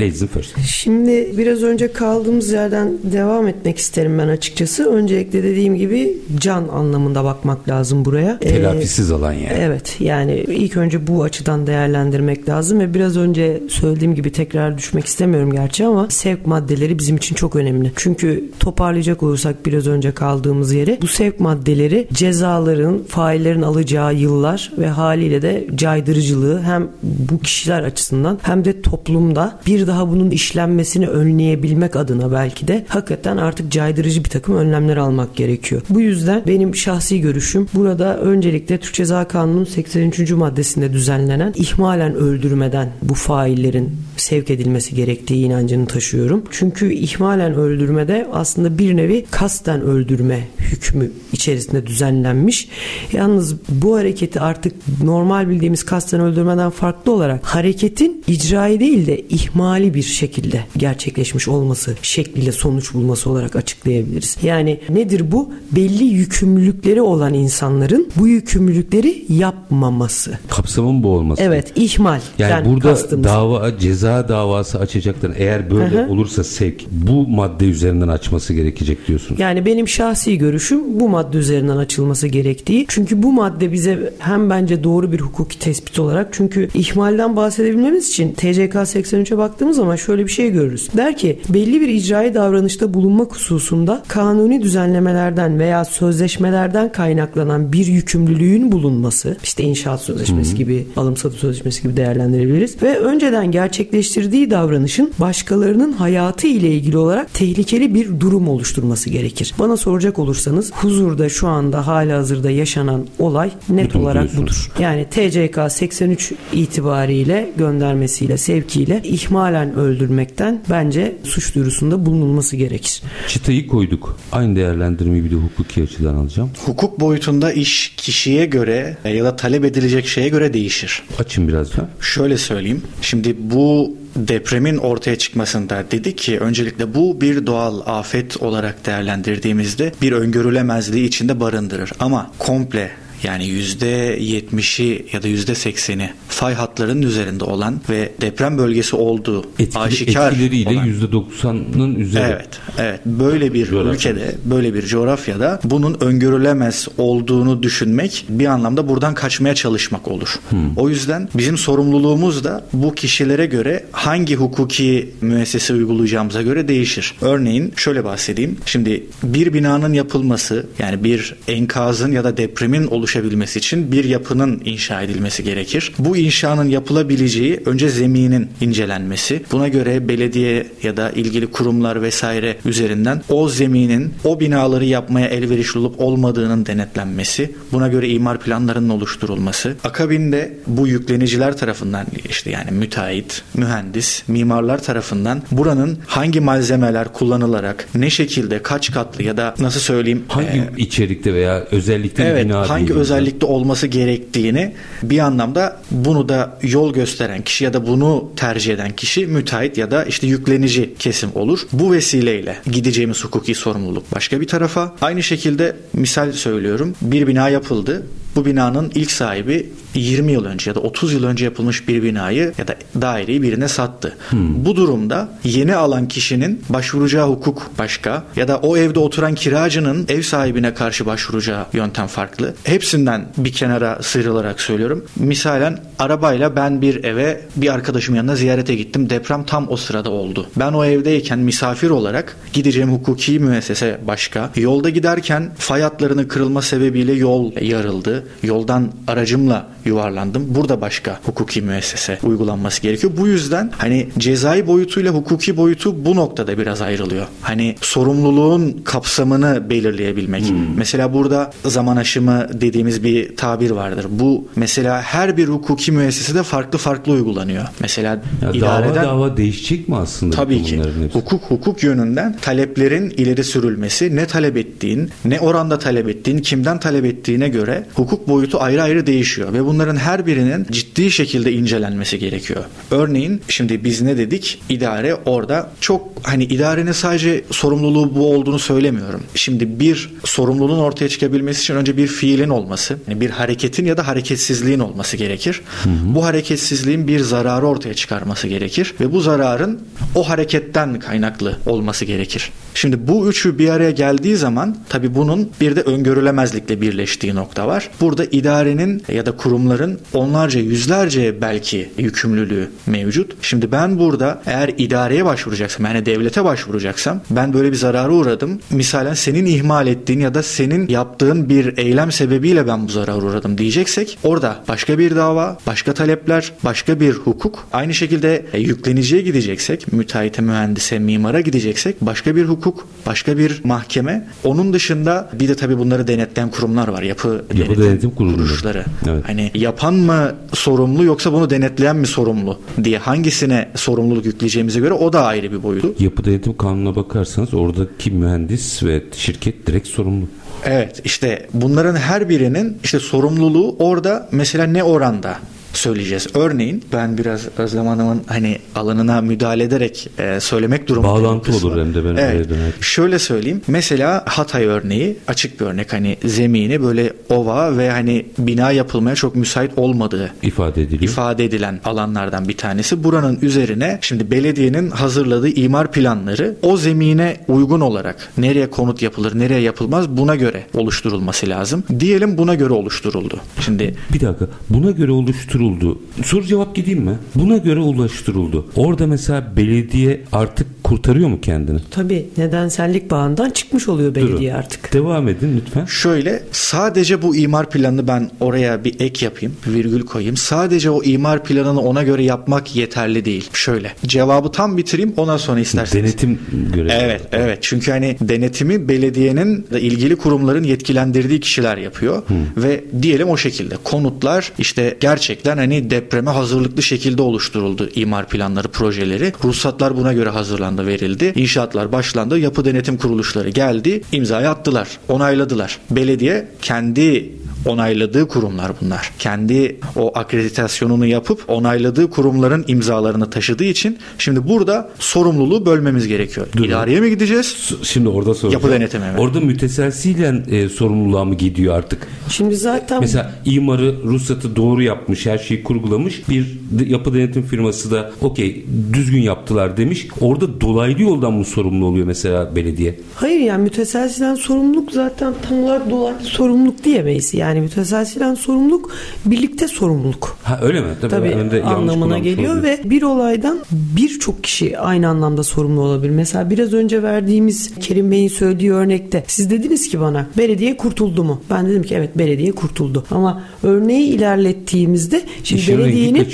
[0.00, 0.58] Ladies first.
[0.66, 4.90] Şimdi biraz önce kaldığımız yerden devam etmek isterim ben açıkçası.
[4.90, 8.38] Öncelikle dediğim gibi can anlamında bakmak lazım buraya.
[8.40, 9.56] Ee, Telafisiz alan yani.
[9.58, 15.06] Evet yani ilk önce bu açıdan değerlendirmek lazım ve biraz önce söylediğim gibi tekrar düşmek
[15.06, 17.92] istemiyorum gerçi ama sevk maddeleri bizim için çok önemli.
[17.96, 24.88] Çünkü toparlayacak olursak biraz önce kaldığımız yeri bu sevk maddeleri cezaların faillerin alacağı yıllar ve
[24.88, 31.96] haliyle de caydırıcılığı hem bu kişiler açısından hem de toplumda bir daha bunun işlenmesini önleyebilmek
[31.96, 35.82] adına belki de hakikaten artık caydırıcı bir takım önlemler almak gerekiyor.
[35.90, 40.30] Bu yüzden yüzden benim şahsi görüşüm burada öncelikle Türk Ceza Kanunu'nun 83.
[40.30, 46.44] maddesinde düzenlenen ihmalen öldürmeden bu faillerin sevk edilmesi gerektiği inancını taşıyorum.
[46.50, 52.68] Çünkü ihmalen öldürmede aslında bir nevi kasten öldürme hükmü içerisinde düzenlenmiş.
[53.12, 54.72] Yalnız bu hareketi artık
[55.04, 61.96] normal bildiğimiz kasten öldürmeden farklı olarak hareketin icrayı değil de ihmali bir şekilde gerçekleşmiş olması
[62.02, 64.36] şekliyle sonuç bulması olarak açıklayabiliriz.
[64.42, 65.52] Yani nedir bu?
[65.72, 70.38] Belli yükümlülükleri olan insanların bu yükümlülükleri yapmaması.
[70.48, 71.42] Kapsamın bu olması.
[71.42, 72.20] Evet, ihmal.
[72.38, 73.24] Yani, Yani burada kastımız.
[73.24, 75.32] dava ceza davası açacaklar.
[75.36, 76.10] Eğer böyle Hı hı.
[76.10, 79.40] olursa sevk bu madde üzerinden açması gerekecek diyorsunuz.
[79.40, 82.84] Yani benim şahsi görüşüm bu madde üzerinden açılması gerektiği.
[82.88, 88.32] Çünkü bu madde bize hem bence doğru bir hukuki tespit olarak çünkü ihmalden bahsedebilmemiz için
[88.32, 90.88] TCK 83'e baktığımız zaman şöyle bir şey görürüz.
[90.96, 98.72] Der ki belli bir icraî davranışta bulunmak hususunda kanuni düzenlemelerden veya sözleşmelerden kaynaklanan bir yükümlülüğün
[98.72, 105.92] bulunması işte inşaat sözleşmesi gibi alım satım sözleşmesi gibi değerlendirebiliriz ve önceden gerçekleştirdiği davranışın başkalarının
[105.92, 109.54] hayatı ile ilgili olarak tehlikeli bir durum oluşturması gerekir.
[109.58, 114.68] Bana soracak olursanız huzurda şu anda hala hazırda yaşanan olay net Budur olarak diyorsunuz.
[114.76, 114.82] budur.
[114.82, 123.02] Yani TCK 83 itibariyle göndermesiyle sevkiyle ihmalen öldürmekten bence suç duyurusunda bulunulması gerekir.
[123.28, 124.16] Çıtayı koyduk.
[124.32, 126.50] Aynı değerlendirmeyi bir de hukuki açıdan alacağım.
[126.66, 131.02] Hukuk boyutunda iş kişiye göre ya da talep edilecek şeye göre değişir.
[131.18, 131.88] Açın biraz da.
[132.00, 132.82] Şöyle söyleyeyim.
[133.02, 140.12] Şimdi bu depremin ortaya çıkmasında dedi ki öncelikle bu bir doğal afet olarak değerlendirdiğimizde bir
[140.12, 141.92] öngörülemezliği içinde barındırır.
[142.00, 142.90] Ama komple
[143.22, 150.32] yani %70'i ya da %80'i fay hatlarının üzerinde olan ve deprem bölgesi olduğu Etkili, aşikar
[150.32, 152.24] etkileriyle olan %90'ın üzeri.
[152.24, 152.48] Evet,
[152.78, 153.00] evet.
[153.06, 153.96] Böyle bir Coğrafyamız.
[153.96, 160.40] ülkede, böyle bir coğrafyada bunun öngörülemez olduğunu düşünmek bir anlamda buradan kaçmaya çalışmak olur.
[160.76, 167.14] O yüzden bizim sorumluluğumuz da bu kişilere göre hangi hukuki müessese uygulayacağımıza göre değişir.
[167.20, 168.58] Örneğin şöyle bahsedeyim.
[168.66, 175.02] Şimdi bir binanın yapılması yani bir enkazın ya da depremin oluşabilmesi için bir yapının inşa
[175.02, 175.92] edilmesi gerekir.
[175.98, 179.42] Bu inşanın yapılabileceği önce zeminin incelenmesi.
[179.52, 185.78] Buna göre belediye ya da ilgili kurumlar vesaire üzerinden o zeminin o binaları yapmaya elverişli
[185.78, 187.50] olup olmadığının denetlenmesi.
[187.72, 189.76] Buna göre imar planlarının oluşturulması.
[189.84, 198.10] Akabinde bu yükleniciler tarafından işte yani müteahhit, mühendis, mimarlar tarafından buranın hangi malzemeler kullanılarak ne
[198.10, 202.99] şekilde kaç katlı ya da nasıl söyleyeyim Hangi içerikte veya özellikle Evet, bina hangi değil.
[203.00, 208.90] Özellikte olması gerektiğini bir anlamda bunu da yol gösteren kişi ya da bunu tercih eden
[208.96, 211.66] kişi müteahhit ya da işte yüklenici kesim olur.
[211.72, 214.94] Bu vesileyle gideceğimiz hukuki sorumluluk başka bir tarafa.
[215.00, 216.94] Aynı şekilde misal söylüyorum.
[217.02, 218.06] Bir bina yapıldı.
[218.36, 222.52] Bu binanın ilk sahibi 20 yıl önce ya da 30 yıl önce yapılmış bir binayı
[222.58, 224.16] ya da daireyi birine sattı.
[224.32, 230.22] Bu durumda yeni alan kişinin başvuracağı hukuk başka ya da o evde oturan kiracının ev
[230.22, 232.54] sahibine karşı başvuracağı yöntem farklı.
[232.64, 235.04] Hepsinden bir kenara sıyrılarak söylüyorum.
[235.16, 239.10] Misalen arabayla ben bir eve bir arkadaşımın yanına ziyarete gittim.
[239.10, 240.46] Deprem tam o sırada oldu.
[240.56, 244.50] Ben o evdeyken misafir olarak gideceğim hukuki müessese başka.
[244.56, 248.19] Yolda giderken fay hatlarının kırılma sebebiyle yol yarıldı.
[248.42, 250.46] Yoldan aracımla yuvarlandım.
[250.48, 253.12] Burada başka hukuki müessese uygulanması gerekiyor.
[253.16, 257.26] Bu yüzden hani cezai boyutuyla hukuki boyutu bu noktada biraz ayrılıyor.
[257.42, 260.44] Hani sorumluluğun kapsamını belirleyebilmek.
[260.76, 264.06] Mesela burada zaman aşımı dediğimiz bir tabir vardır.
[264.10, 267.64] Bu mesela her bir hukuki müessesede farklı farklı uygulanıyor.
[267.80, 270.36] Mesela Ya dava idareden dava değişecek mi aslında?
[270.36, 270.78] Tabii ki.
[270.78, 271.18] hepsi?
[271.18, 277.04] Hukuk hukuk yönünden taleplerin ileri sürülmesi, ne talep ettiğin, ne oranda talep ettiğin, kimden talep
[277.04, 282.64] ettiğine göre hukuk boyutu ayrı ayrı değişiyor ve bunların her birinin ciddi şekilde incelenmesi gerekiyor.
[282.90, 284.62] Örneğin şimdi biz ne dedik?
[284.68, 289.22] İdare orada çok hani idarenin sadece sorumluluğu bu olduğunu söylemiyorum.
[289.34, 294.06] Şimdi bir sorumluluğun ortaya çıkabilmesi için önce bir fiilin olması, yani bir hareketin ya da
[294.06, 295.60] hareketsizliğin olması gerekir.
[296.04, 299.80] Bu hareketsizliğin bir zararı ortaya çıkarması gerekir ve bu zararın
[300.14, 302.50] o hareketten kaynaklı olması gerekir.
[302.74, 307.90] Şimdi bu üçü bir araya geldiği zaman tabi bunun bir de öngörülemezlikle birleştiği nokta var.
[308.00, 313.32] Burada idarenin ya da kurumların onlarca yüzlerce belki yükümlülüğü mevcut.
[313.42, 318.60] Şimdi ben burada eğer idareye başvuracaksam yani devlete başvuracaksam ben böyle bir zarara uğradım.
[318.70, 323.58] Misalen senin ihmal ettiğin ya da senin yaptığın bir eylem sebebiyle ben bu zarara uğradım
[323.58, 327.66] diyeceksek orada başka bir dava, başka talepler, başka bir hukuk.
[327.72, 334.28] Aynı şekilde e, yükleniciye gideceksek, müteahhite, mühendise, mimara gideceksek başka bir hukuk başka bir mahkeme.
[334.44, 337.02] Onun dışında bir de tabii bunları denetleyen kurumlar var.
[337.02, 338.36] Yapı, Yapı denetim kurulları.
[338.36, 338.84] kuruluşları.
[339.08, 339.24] Evet.
[339.26, 345.12] Hani yapan mı sorumlu yoksa bunu denetleyen mi sorumlu diye hangisine sorumluluk yükleyeceğimize göre o
[345.12, 345.94] da ayrı bir boyutu.
[345.98, 350.26] Yapı denetim kanununa bakarsanız oradaki mühendis ve şirket direkt sorumlu.
[350.64, 355.36] Evet işte bunların her birinin işte sorumluluğu orada mesela ne oranda
[355.72, 356.26] söyleyeceğiz.
[356.34, 361.24] Örneğin ben biraz Özlem Hanım'ın hani alanına müdahale ederek e, söylemek durumundayım.
[361.24, 362.50] Bağlantı olur hem de ben evet.
[362.50, 362.72] dönerim.
[362.80, 363.62] Şöyle söyleyeyim.
[363.68, 365.92] Mesela Hatay örneği açık bir örnek.
[365.92, 371.12] Hani zemini böyle ova ve hani bina yapılmaya çok müsait olmadığı ifade ediliyor.
[371.12, 373.04] ifade edilen alanlardan bir tanesi.
[373.04, 379.60] Buranın üzerine şimdi belediyenin hazırladığı imar planları o zemine uygun olarak nereye konut yapılır, nereye
[379.60, 381.84] yapılmaz buna göre oluşturulması lazım.
[382.00, 383.40] Diyelim buna göre oluşturuldu.
[383.60, 384.46] Şimdi Bir dakika.
[384.70, 385.12] Buna göre
[385.60, 385.98] oluşturuldu.
[386.24, 387.18] Soru cevap gideyim mi?
[387.34, 388.66] Buna göre oluşturuldu.
[388.76, 391.78] Orada mesela belediye artık kurtarıyor mu kendini?
[391.90, 394.92] Tabii nedensellik bağından çıkmış oluyor belediye artık.
[394.92, 395.84] Devam edin lütfen.
[395.84, 400.36] Şöyle sadece bu imar planını ben oraya bir ek yapayım, virgül koyayım.
[400.36, 403.50] Sadece o imar planını ona göre yapmak yeterli değil.
[403.52, 406.04] Şöyle cevabı tam bitireyim ondan sonra isterseniz.
[406.04, 406.38] Denetim
[406.74, 406.92] görevi.
[406.92, 407.58] Evet, evet.
[407.60, 412.22] Çünkü hani denetimi belediyenin ilgili kurumların yetkilendirdiği kişiler yapıyor
[412.56, 419.32] ve diyelim o şekilde konutlar işte gerçekten hani depreme hazırlıklı şekilde oluşturuldu imar planları, projeleri.
[419.44, 421.32] Ruhsatlar buna göre hazırlandı, verildi.
[421.36, 422.38] İnşaatlar başlandı.
[422.38, 425.78] Yapı denetim kuruluşları geldi, imzayı attılar, onayladılar.
[425.90, 427.32] Belediye kendi
[427.66, 429.12] onayladığı kurumlar bunlar.
[429.18, 436.46] Kendi o akreditasyonunu yapıp onayladığı kurumların imzalarını taşıdığı için şimdi burada sorumluluğu bölmemiz gerekiyor.
[436.56, 436.64] Dur.
[436.64, 437.70] İdareye mi gideceğiz?
[437.82, 438.62] Şimdi orada soracağım.
[438.62, 439.20] Yapı denetimi, evet.
[439.20, 442.08] Orada müteselsiyle e, sorumluluğa mı gidiyor artık?
[442.28, 446.28] Şimdi zaten Mesela imarı, ruhsatı doğru yapmış, her şeyi kurgulamış.
[446.28, 446.46] Bir
[446.86, 450.08] yapı denetim firması da okey düzgün yaptılar demiş.
[450.20, 453.00] Orada dolaylı yoldan mı sorumlu oluyor mesela belediye?
[453.14, 457.34] Hayır yani müteselsilen sorumluluk zaten tam olarak dolaylı sorumluluk diyemeyiz.
[457.34, 458.90] Yani müteselsilen sorumluluk
[459.26, 460.36] birlikte sorumluluk.
[460.42, 460.86] Ha öyle mi?
[461.00, 465.80] Tabii, Tabii ben de yanlış anlamına geliyor ve bir olaydan birçok kişi aynı anlamda sorumlu
[465.80, 466.10] olabilir.
[466.10, 471.40] Mesela biraz önce verdiğimiz Kerim Bey'in söylediği örnekte siz dediniz ki bana belediye kurtuldu mu?
[471.50, 473.04] Ben dedim ki evet belediye kurtuldu.
[473.10, 476.26] Ama örneği ilerlettiğimizde şimdi İşin belediyenin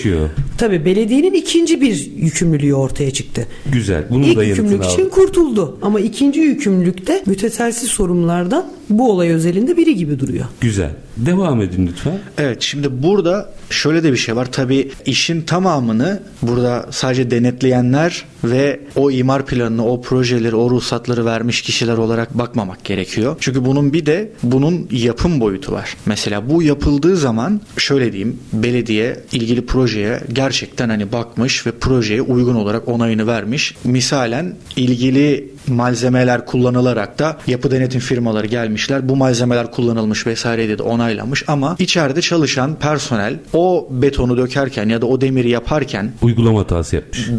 [0.59, 3.46] tabii belediyenin ikinci bir yükümlülüğü ortaya çıktı.
[3.72, 4.05] Güzel.
[4.11, 5.11] Bunun İlk da yükümlülük için aldım.
[5.11, 5.79] kurtuldu.
[5.83, 10.44] Ama ikinci yükümlülükte müteselsiz sorumlulardan bu olay özelinde biri gibi duruyor.
[10.61, 10.90] Güzel.
[11.16, 12.18] Devam edin lütfen.
[12.38, 14.52] Evet şimdi burada şöyle de bir şey var.
[14.52, 21.62] Tabii işin tamamını burada sadece denetleyenler ve o imar planını, o projeleri, o ruhsatları vermiş
[21.62, 23.37] kişiler olarak bakmamak gerekiyor.
[23.40, 25.96] Çünkü bunun bir de bunun yapım boyutu var.
[26.07, 32.55] Mesela bu yapıldığı zaman şöyle diyeyim belediye ilgili projeye gerçekten hani bakmış ve projeye uygun
[32.55, 33.74] olarak onayını vermiş.
[33.85, 39.09] Misalen ilgili malzemeler kullanılarak da yapı denetim firmaları gelmişler.
[39.09, 45.07] Bu malzemeler kullanılmış vesaire dedi onaylanmış ama içeride çalışan personel o betonu dökerken ya da
[45.07, 47.29] o demiri yaparken Uygulama hatası yapmış.
[47.29, 47.35] ya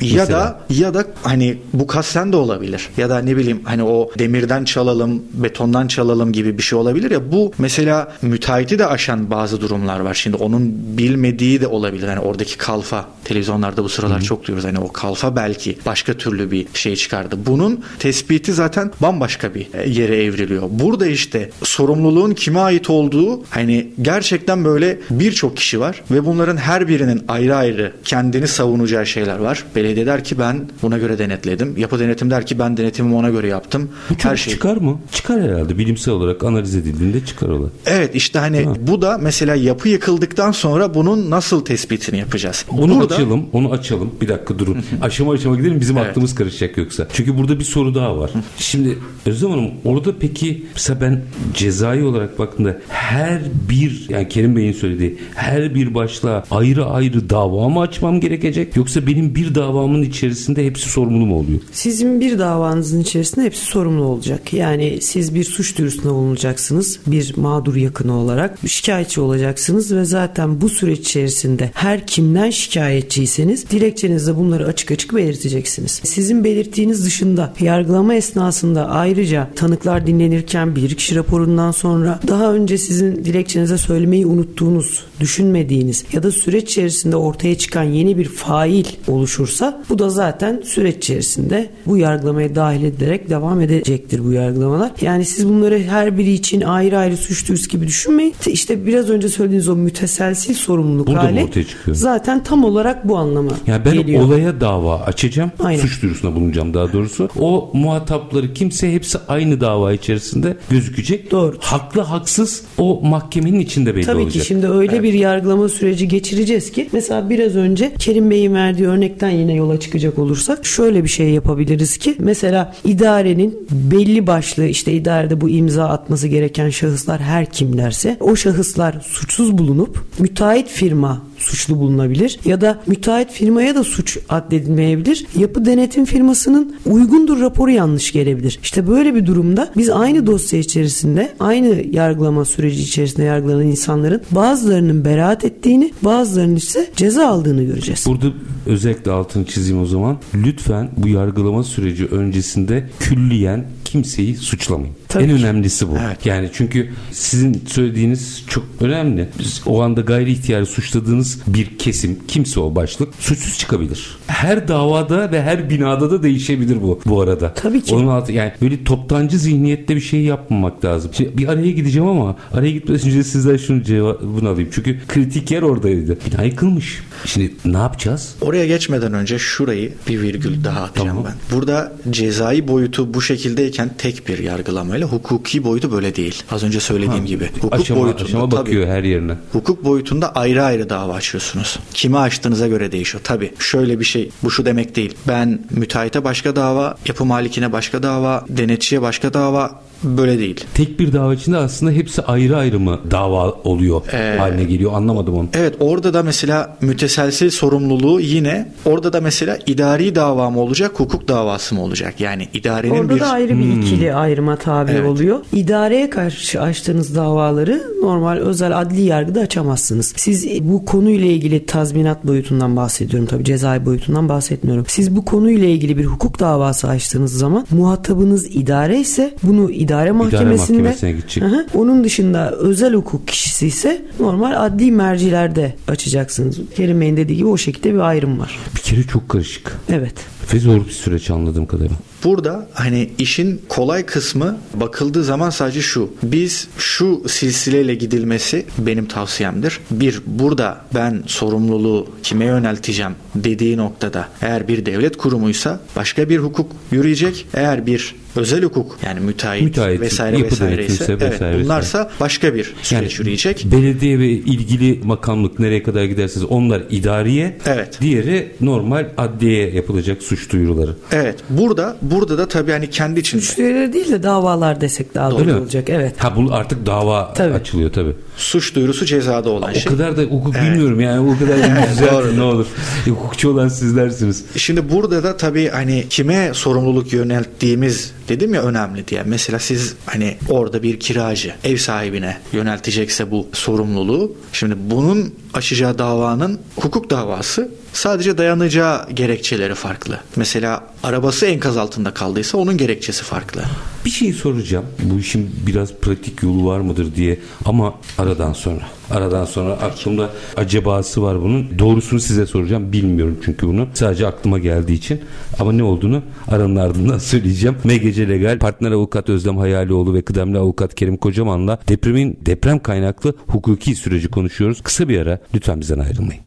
[0.00, 0.28] Mesela.
[0.40, 2.88] da ya da hani bu kasten de olabilir.
[2.96, 7.32] Ya da ne bileyim hani o demirden çalalım, betondan çalalım gibi bir şey olabilir ya.
[7.32, 10.14] Bu mesela müteahhiti de aşan bazı durumlar var.
[10.14, 12.08] Şimdi onun bilmediği de olabilir.
[12.08, 14.68] Hani oradaki kalfa televizyonlarda bu sıralar çok duyuyoruz.
[14.68, 17.36] Hani o kalfa belki başka türlü bir şey çıkardı.
[17.46, 20.62] Bunun tespiti zaten bambaşka bir e, yere evriliyor.
[20.70, 26.88] Burada işte sorumluluğun kime ait olduğu hani gerçekten böyle birçok kişi var ve bunların her
[26.88, 29.64] birinin ayrı ayrı kendini savunacağı şeyler var.
[29.76, 31.76] Belediye der ki ben buna göre denetledim.
[31.76, 33.90] Yapı denetim der ki ben denetimimi ona göre yaptım.
[34.10, 34.52] Bu her şey.
[34.52, 34.98] çıkar mı?
[35.12, 35.78] Çıkar herhalde.
[35.78, 37.70] Bilimsel olarak analiz edildiğinde çıkar olay.
[37.86, 42.64] Evet işte hani bu da mesela yapı yıkıldıktan sonra bunun nasıl tespitini yapacağız?
[42.68, 44.10] Onu Burada- açalım, onu açalım.
[44.20, 44.78] Bir dakika durun.
[45.02, 46.10] aşama aşama gidelim bizim Evet.
[46.10, 47.06] aklımız karışacak yoksa.
[47.12, 48.30] Çünkü burada bir soru daha var.
[48.58, 51.22] Şimdi Özlem Hanım orada peki mesela ben
[51.54, 57.68] cezai olarak baktığımda her bir yani Kerim Bey'in söylediği her bir başlığa ayrı ayrı dava
[57.68, 58.76] mı açmam gerekecek?
[58.76, 61.60] Yoksa benim bir davamın içerisinde hepsi sorumlu mu oluyor?
[61.72, 64.52] Sizin bir davanızın içerisinde hepsi sorumlu olacak.
[64.52, 67.00] Yani siz bir suç duyurusunda bulunacaksınız.
[67.06, 74.36] Bir mağdur yakını olarak şikayetçi olacaksınız ve zaten bu süreç içerisinde her kimden şikayetçiyseniz dilekçenizde
[74.36, 76.00] bunları açık açık belirteceksiniz.
[76.04, 83.78] Sizin belirttiğiniz dışında yargılama esnasında ayrıca tanıklar dinlenirken bilirkişi raporundan sonra daha önce sizin dilekçenize
[83.78, 90.10] söylemeyi unuttuğunuz, düşünmediğiniz ya da süreç içerisinde ortaya çıkan yeni bir fail oluşursa bu da
[90.10, 94.90] zaten süreç içerisinde bu yargılamaya dahil edilerek devam edecektir bu yargılamalar.
[95.00, 98.34] Yani siz bunları her biri için ayrı ayrı suç duyurusu gibi düşünmeyin.
[98.46, 101.96] İşte biraz önce söylediğiniz o müteselsil sorumluluk Burada hali ortaya çıkıyor?
[101.96, 104.24] zaten tam olarak bu anlama Ya ben geliyor.
[104.24, 105.50] olaya dava açacağım.
[105.60, 105.80] Aynen.
[105.80, 107.28] Suç duyurusunda bulunacağım daha doğrusu.
[107.40, 111.30] O muhatapları kimse hepsi aynı dava içerisinde gözükecek.
[111.30, 111.56] Doğru.
[111.60, 114.42] Haklı haksız o mahkemenin içinde belli Tabii olacak.
[114.42, 119.30] ki şimdi öyle bir yargılama süreci geçireceğiz ki mesela biraz önce Kerim Bey'in verdiği örnekten
[119.30, 125.40] yine yola çıkacak olursak şöyle bir şey yapabiliriz ki mesela idarenin belli başlı işte idarede
[125.40, 132.40] bu imza atması gereken şahıslar her kimlerse o şahıslar suçsuz bulunup müteahhit firma suçlu bulunabilir
[132.44, 135.26] ya da müteahhit firmaya da suç addedilmeyebilir.
[135.38, 138.58] Yapı denetim firmasının uygundur raporu yanlış gelebilir.
[138.62, 145.04] İşte böyle bir durumda biz aynı dosya içerisinde aynı yargılama süreci içerisinde yargılanan insanların bazılarının
[145.04, 148.04] beraat ettiğini bazılarının ise ceza aldığını göreceğiz.
[148.06, 148.26] Burada
[148.66, 150.18] özellikle altını çizeyim o zaman.
[150.34, 154.94] Lütfen bu yargılama süreci öncesinde külliyen kimseyi suçlamayın.
[155.08, 155.34] Tabii en ki.
[155.34, 155.96] önemlisi bu.
[156.06, 156.26] Evet.
[156.26, 159.28] Yani çünkü sizin söylediğiniz çok önemli.
[159.38, 164.16] Biz o anda gayri ihtiyari suçladığınız bir kesim kimse o başlık suçsuz çıkabilir.
[164.26, 167.54] Her davada ve her binada da değişebilir bu bu arada.
[167.54, 167.94] Tabii ki.
[167.94, 171.10] Onun altı yani böyle toptancı zihniyette bir şey yapmamak lazım.
[171.14, 174.68] Şimdi bir araya gideceğim ama araya gitmeden önce sizden şunu cevabını alayım.
[174.72, 176.18] Çünkü kritik yer oradaydı.
[176.32, 177.02] Bina yıkılmış.
[177.24, 178.34] Şimdi ne yapacağız?
[178.40, 181.24] Oraya geçmeden önce şurayı bir virgül daha atacağım Tamam.
[181.24, 181.56] ben.
[181.56, 186.42] Burada cezai boyutu bu şekildeyken tek bir yargılamayla hukuki boyutu böyle değil.
[186.50, 187.50] Az önce söylediğim gibi.
[187.54, 189.32] Hukuk aşama boyutunda aşama tabii, bakıyor her yerine.
[189.52, 191.78] Hukuk boyutunda ayrı ayrı dava açıyorsunuz.
[191.94, 193.20] Kime açtığınıza göre değişiyor.
[193.24, 195.14] Tabii şöyle bir şey bu şu demek değil.
[195.28, 200.64] Ben müteahhite başka dava, yapı malikine başka dava, denetçiye başka dava böyle değil.
[200.74, 205.34] Tek bir dava içinde aslında hepsi ayrı ayrı mı dava oluyor Ee, haline geliyor anlamadım
[205.34, 205.48] onu.
[205.54, 211.28] Evet orada da mesela müteselsil sorumluluğu yine orada da mesela idari dava mı olacak hukuk
[211.28, 212.20] davası mı olacak?
[212.20, 215.06] Yani idarenin Orada bir da ayrı bir ikili ayrıma tabi Evet.
[215.10, 215.40] oluyor.
[215.52, 220.12] İdareye karşı açtığınız davaları normal özel adli yargıda açamazsınız.
[220.16, 224.84] Siz bu konuyla ilgili tazminat boyutundan bahsediyorum tabii cezai boyutundan bahsetmiyorum.
[224.88, 230.78] Siz bu konuyla ilgili bir hukuk davası açtığınız zaman muhatabınız idare ise bunu idare mahkemesinde
[230.78, 231.44] mahkemesine gidecek.
[231.44, 231.66] Hı.
[231.74, 236.58] onun dışında özel hukuk kişisi ise normal adli mercilerde açacaksınız.
[236.76, 238.58] Kerim Bey'in dediği gibi o şekilde bir ayrım var.
[238.76, 239.78] Bir kere çok karışık.
[239.88, 240.14] Evet.
[240.54, 241.96] Ve zor bir süreç anladığım kadarıyla.
[242.24, 246.10] Burada hani işin kolay kısmı bakıldığı zaman sadece şu.
[246.22, 249.80] Biz şu silsileyle gidilmesi benim tavsiyemdir.
[249.90, 256.72] Bir, burada ben sorumluluğu kime yönelteceğim dediği noktada eğer bir devlet kurumuysa başka bir hukuk
[256.90, 257.46] yürüyecek.
[257.54, 262.10] Eğer bir özel hukuk yani müteahhit, Müteahhit, vesaire yapı vesaire ise denetimse evet, vesaire bunlarsa
[262.20, 263.66] başka bir süreç yürüyecek.
[263.72, 267.98] belediye ve ilgili makamlık nereye kadar giderseniz onlar idariye, Evet.
[268.00, 270.94] diğeri normal adliyeye yapılacak suç duyuruları.
[271.12, 271.36] Evet.
[271.50, 275.44] Burada burada da tabii hani kendi içinde Suç duyuruları değil de davalar desek daha doğru
[275.44, 275.54] mi?
[275.54, 275.88] olacak.
[275.90, 276.14] Evet.
[276.18, 277.54] Ha bu artık dava Tabii.
[277.54, 278.12] açılıyor tabii.
[278.36, 279.84] suç duyurusu cezada olan O şey.
[279.84, 281.56] kadar da hukuk bilmiyorum yani o kadar
[281.88, 282.66] güzel ne olur.
[283.08, 284.44] Hukukçu olan sizlersiniz.
[284.56, 289.22] Şimdi burada da tabii hani kime sorumluluk yönelttiğimiz dedim ya önemli diye.
[289.22, 294.36] Mesela siz hani orada bir kiracı ev sahibine yöneltecekse bu sorumluluğu.
[294.52, 300.20] Şimdi bunun açacağı davanın hukuk davası sadece dayanacağı gerekçeleri farklı.
[300.36, 303.62] Mesela arabası enkaz altında kaldıysa onun gerekçesi farklı.
[304.04, 304.86] Bir şey soracağım.
[305.02, 308.99] Bu işin biraz pratik yolu var mıdır diye ama aradan sonra.
[309.10, 311.78] Aradan sonra aklımda acabası var bunun.
[311.78, 312.92] Doğrusunu size soracağım.
[312.92, 313.86] Bilmiyorum çünkü bunu.
[313.94, 315.20] Sadece aklıma geldiği için.
[315.58, 317.76] Ama ne olduğunu aranın ardından söyleyeceğim.
[317.84, 323.94] MGC Legal partner avukat Özlem Hayalioğlu ve kıdemli avukat Kerim Kocaman'la depremin deprem kaynaklı hukuki
[323.94, 324.80] süreci konuşuyoruz.
[324.80, 326.42] Kısa bir ara lütfen bizden ayrılmayın.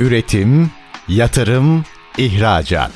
[0.00, 0.70] Üretim,
[1.08, 1.84] yatırım,
[2.18, 2.92] ihracat.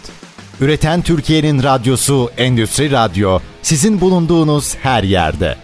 [0.61, 5.64] Üreten Türkiye'nin radyosu Endüstri Radyo sizin bulunduğunuz her yerde.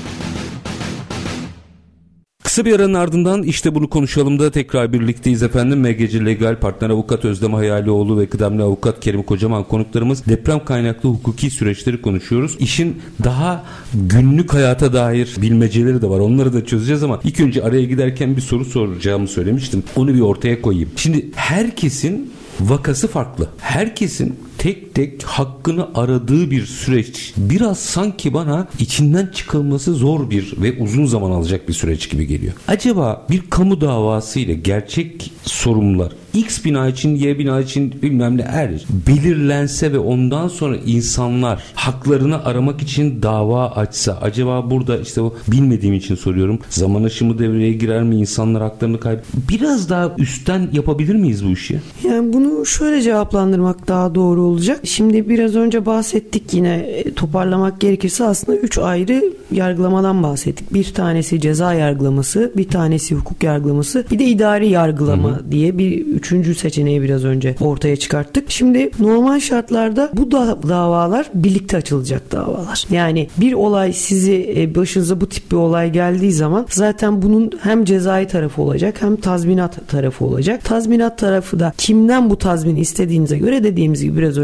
[2.51, 5.79] Kısa bir aranın ardından işte bunu konuşalım da tekrar birlikteyiz efendim.
[5.79, 11.49] MGC Legal Partner Avukat Özlem Hayalioğlu ve kıdemli avukat Kerim Kocaman konuklarımız deprem kaynaklı hukuki
[11.49, 12.55] süreçleri konuşuyoruz.
[12.59, 16.19] İşin daha günlük hayata dair bilmeceleri de var.
[16.19, 19.83] Onları da çözeceğiz ama ilk önce araya giderken bir soru soracağımı söylemiştim.
[19.95, 20.89] Onu bir ortaya koyayım.
[20.95, 23.49] Şimdi herkesin vakası farklı.
[23.57, 27.33] Herkesin tek tek hakkını aradığı bir süreç.
[27.37, 32.53] Biraz sanki bana içinden çıkılması zor bir ve uzun zaman alacak bir süreç gibi geliyor.
[32.67, 38.41] Acaba bir kamu davası ile gerçek sorumlular X bina için, Y bina için bilmem ne
[38.41, 38.71] er
[39.07, 45.95] belirlense ve ondan sonra insanlar haklarını aramak için dava açsa acaba burada işte o bilmediğim
[45.95, 51.45] için soruyorum zaman aşımı devreye girer mi insanlar haklarını kaybeder biraz daha üstten yapabilir miyiz
[51.45, 51.81] bu işi?
[52.03, 54.79] Yani bunu şöyle cevaplandırmak daha doğru olacak.
[54.83, 60.73] Şimdi biraz önce bahsettik yine e, toparlamak gerekirse aslında üç ayrı yargılamadan bahsettik.
[60.73, 65.51] Bir tanesi ceza yargılaması, bir tanesi hukuk yargılaması, bir de idari yargılama hı hı.
[65.51, 68.51] diye bir üçüncü seçeneği biraz önce ortaya çıkarttık.
[68.51, 72.85] Şimdi normal şartlarda bu da davalar birlikte açılacak davalar.
[72.91, 77.85] Yani bir olay sizi e, başınıza bu tip bir olay geldiği zaman zaten bunun hem
[77.85, 80.65] cezai tarafı olacak hem tazminat tarafı olacak.
[80.65, 84.40] Tazminat tarafı da kimden bu tazmin istediğinize göre dediğimiz gibi biraz önce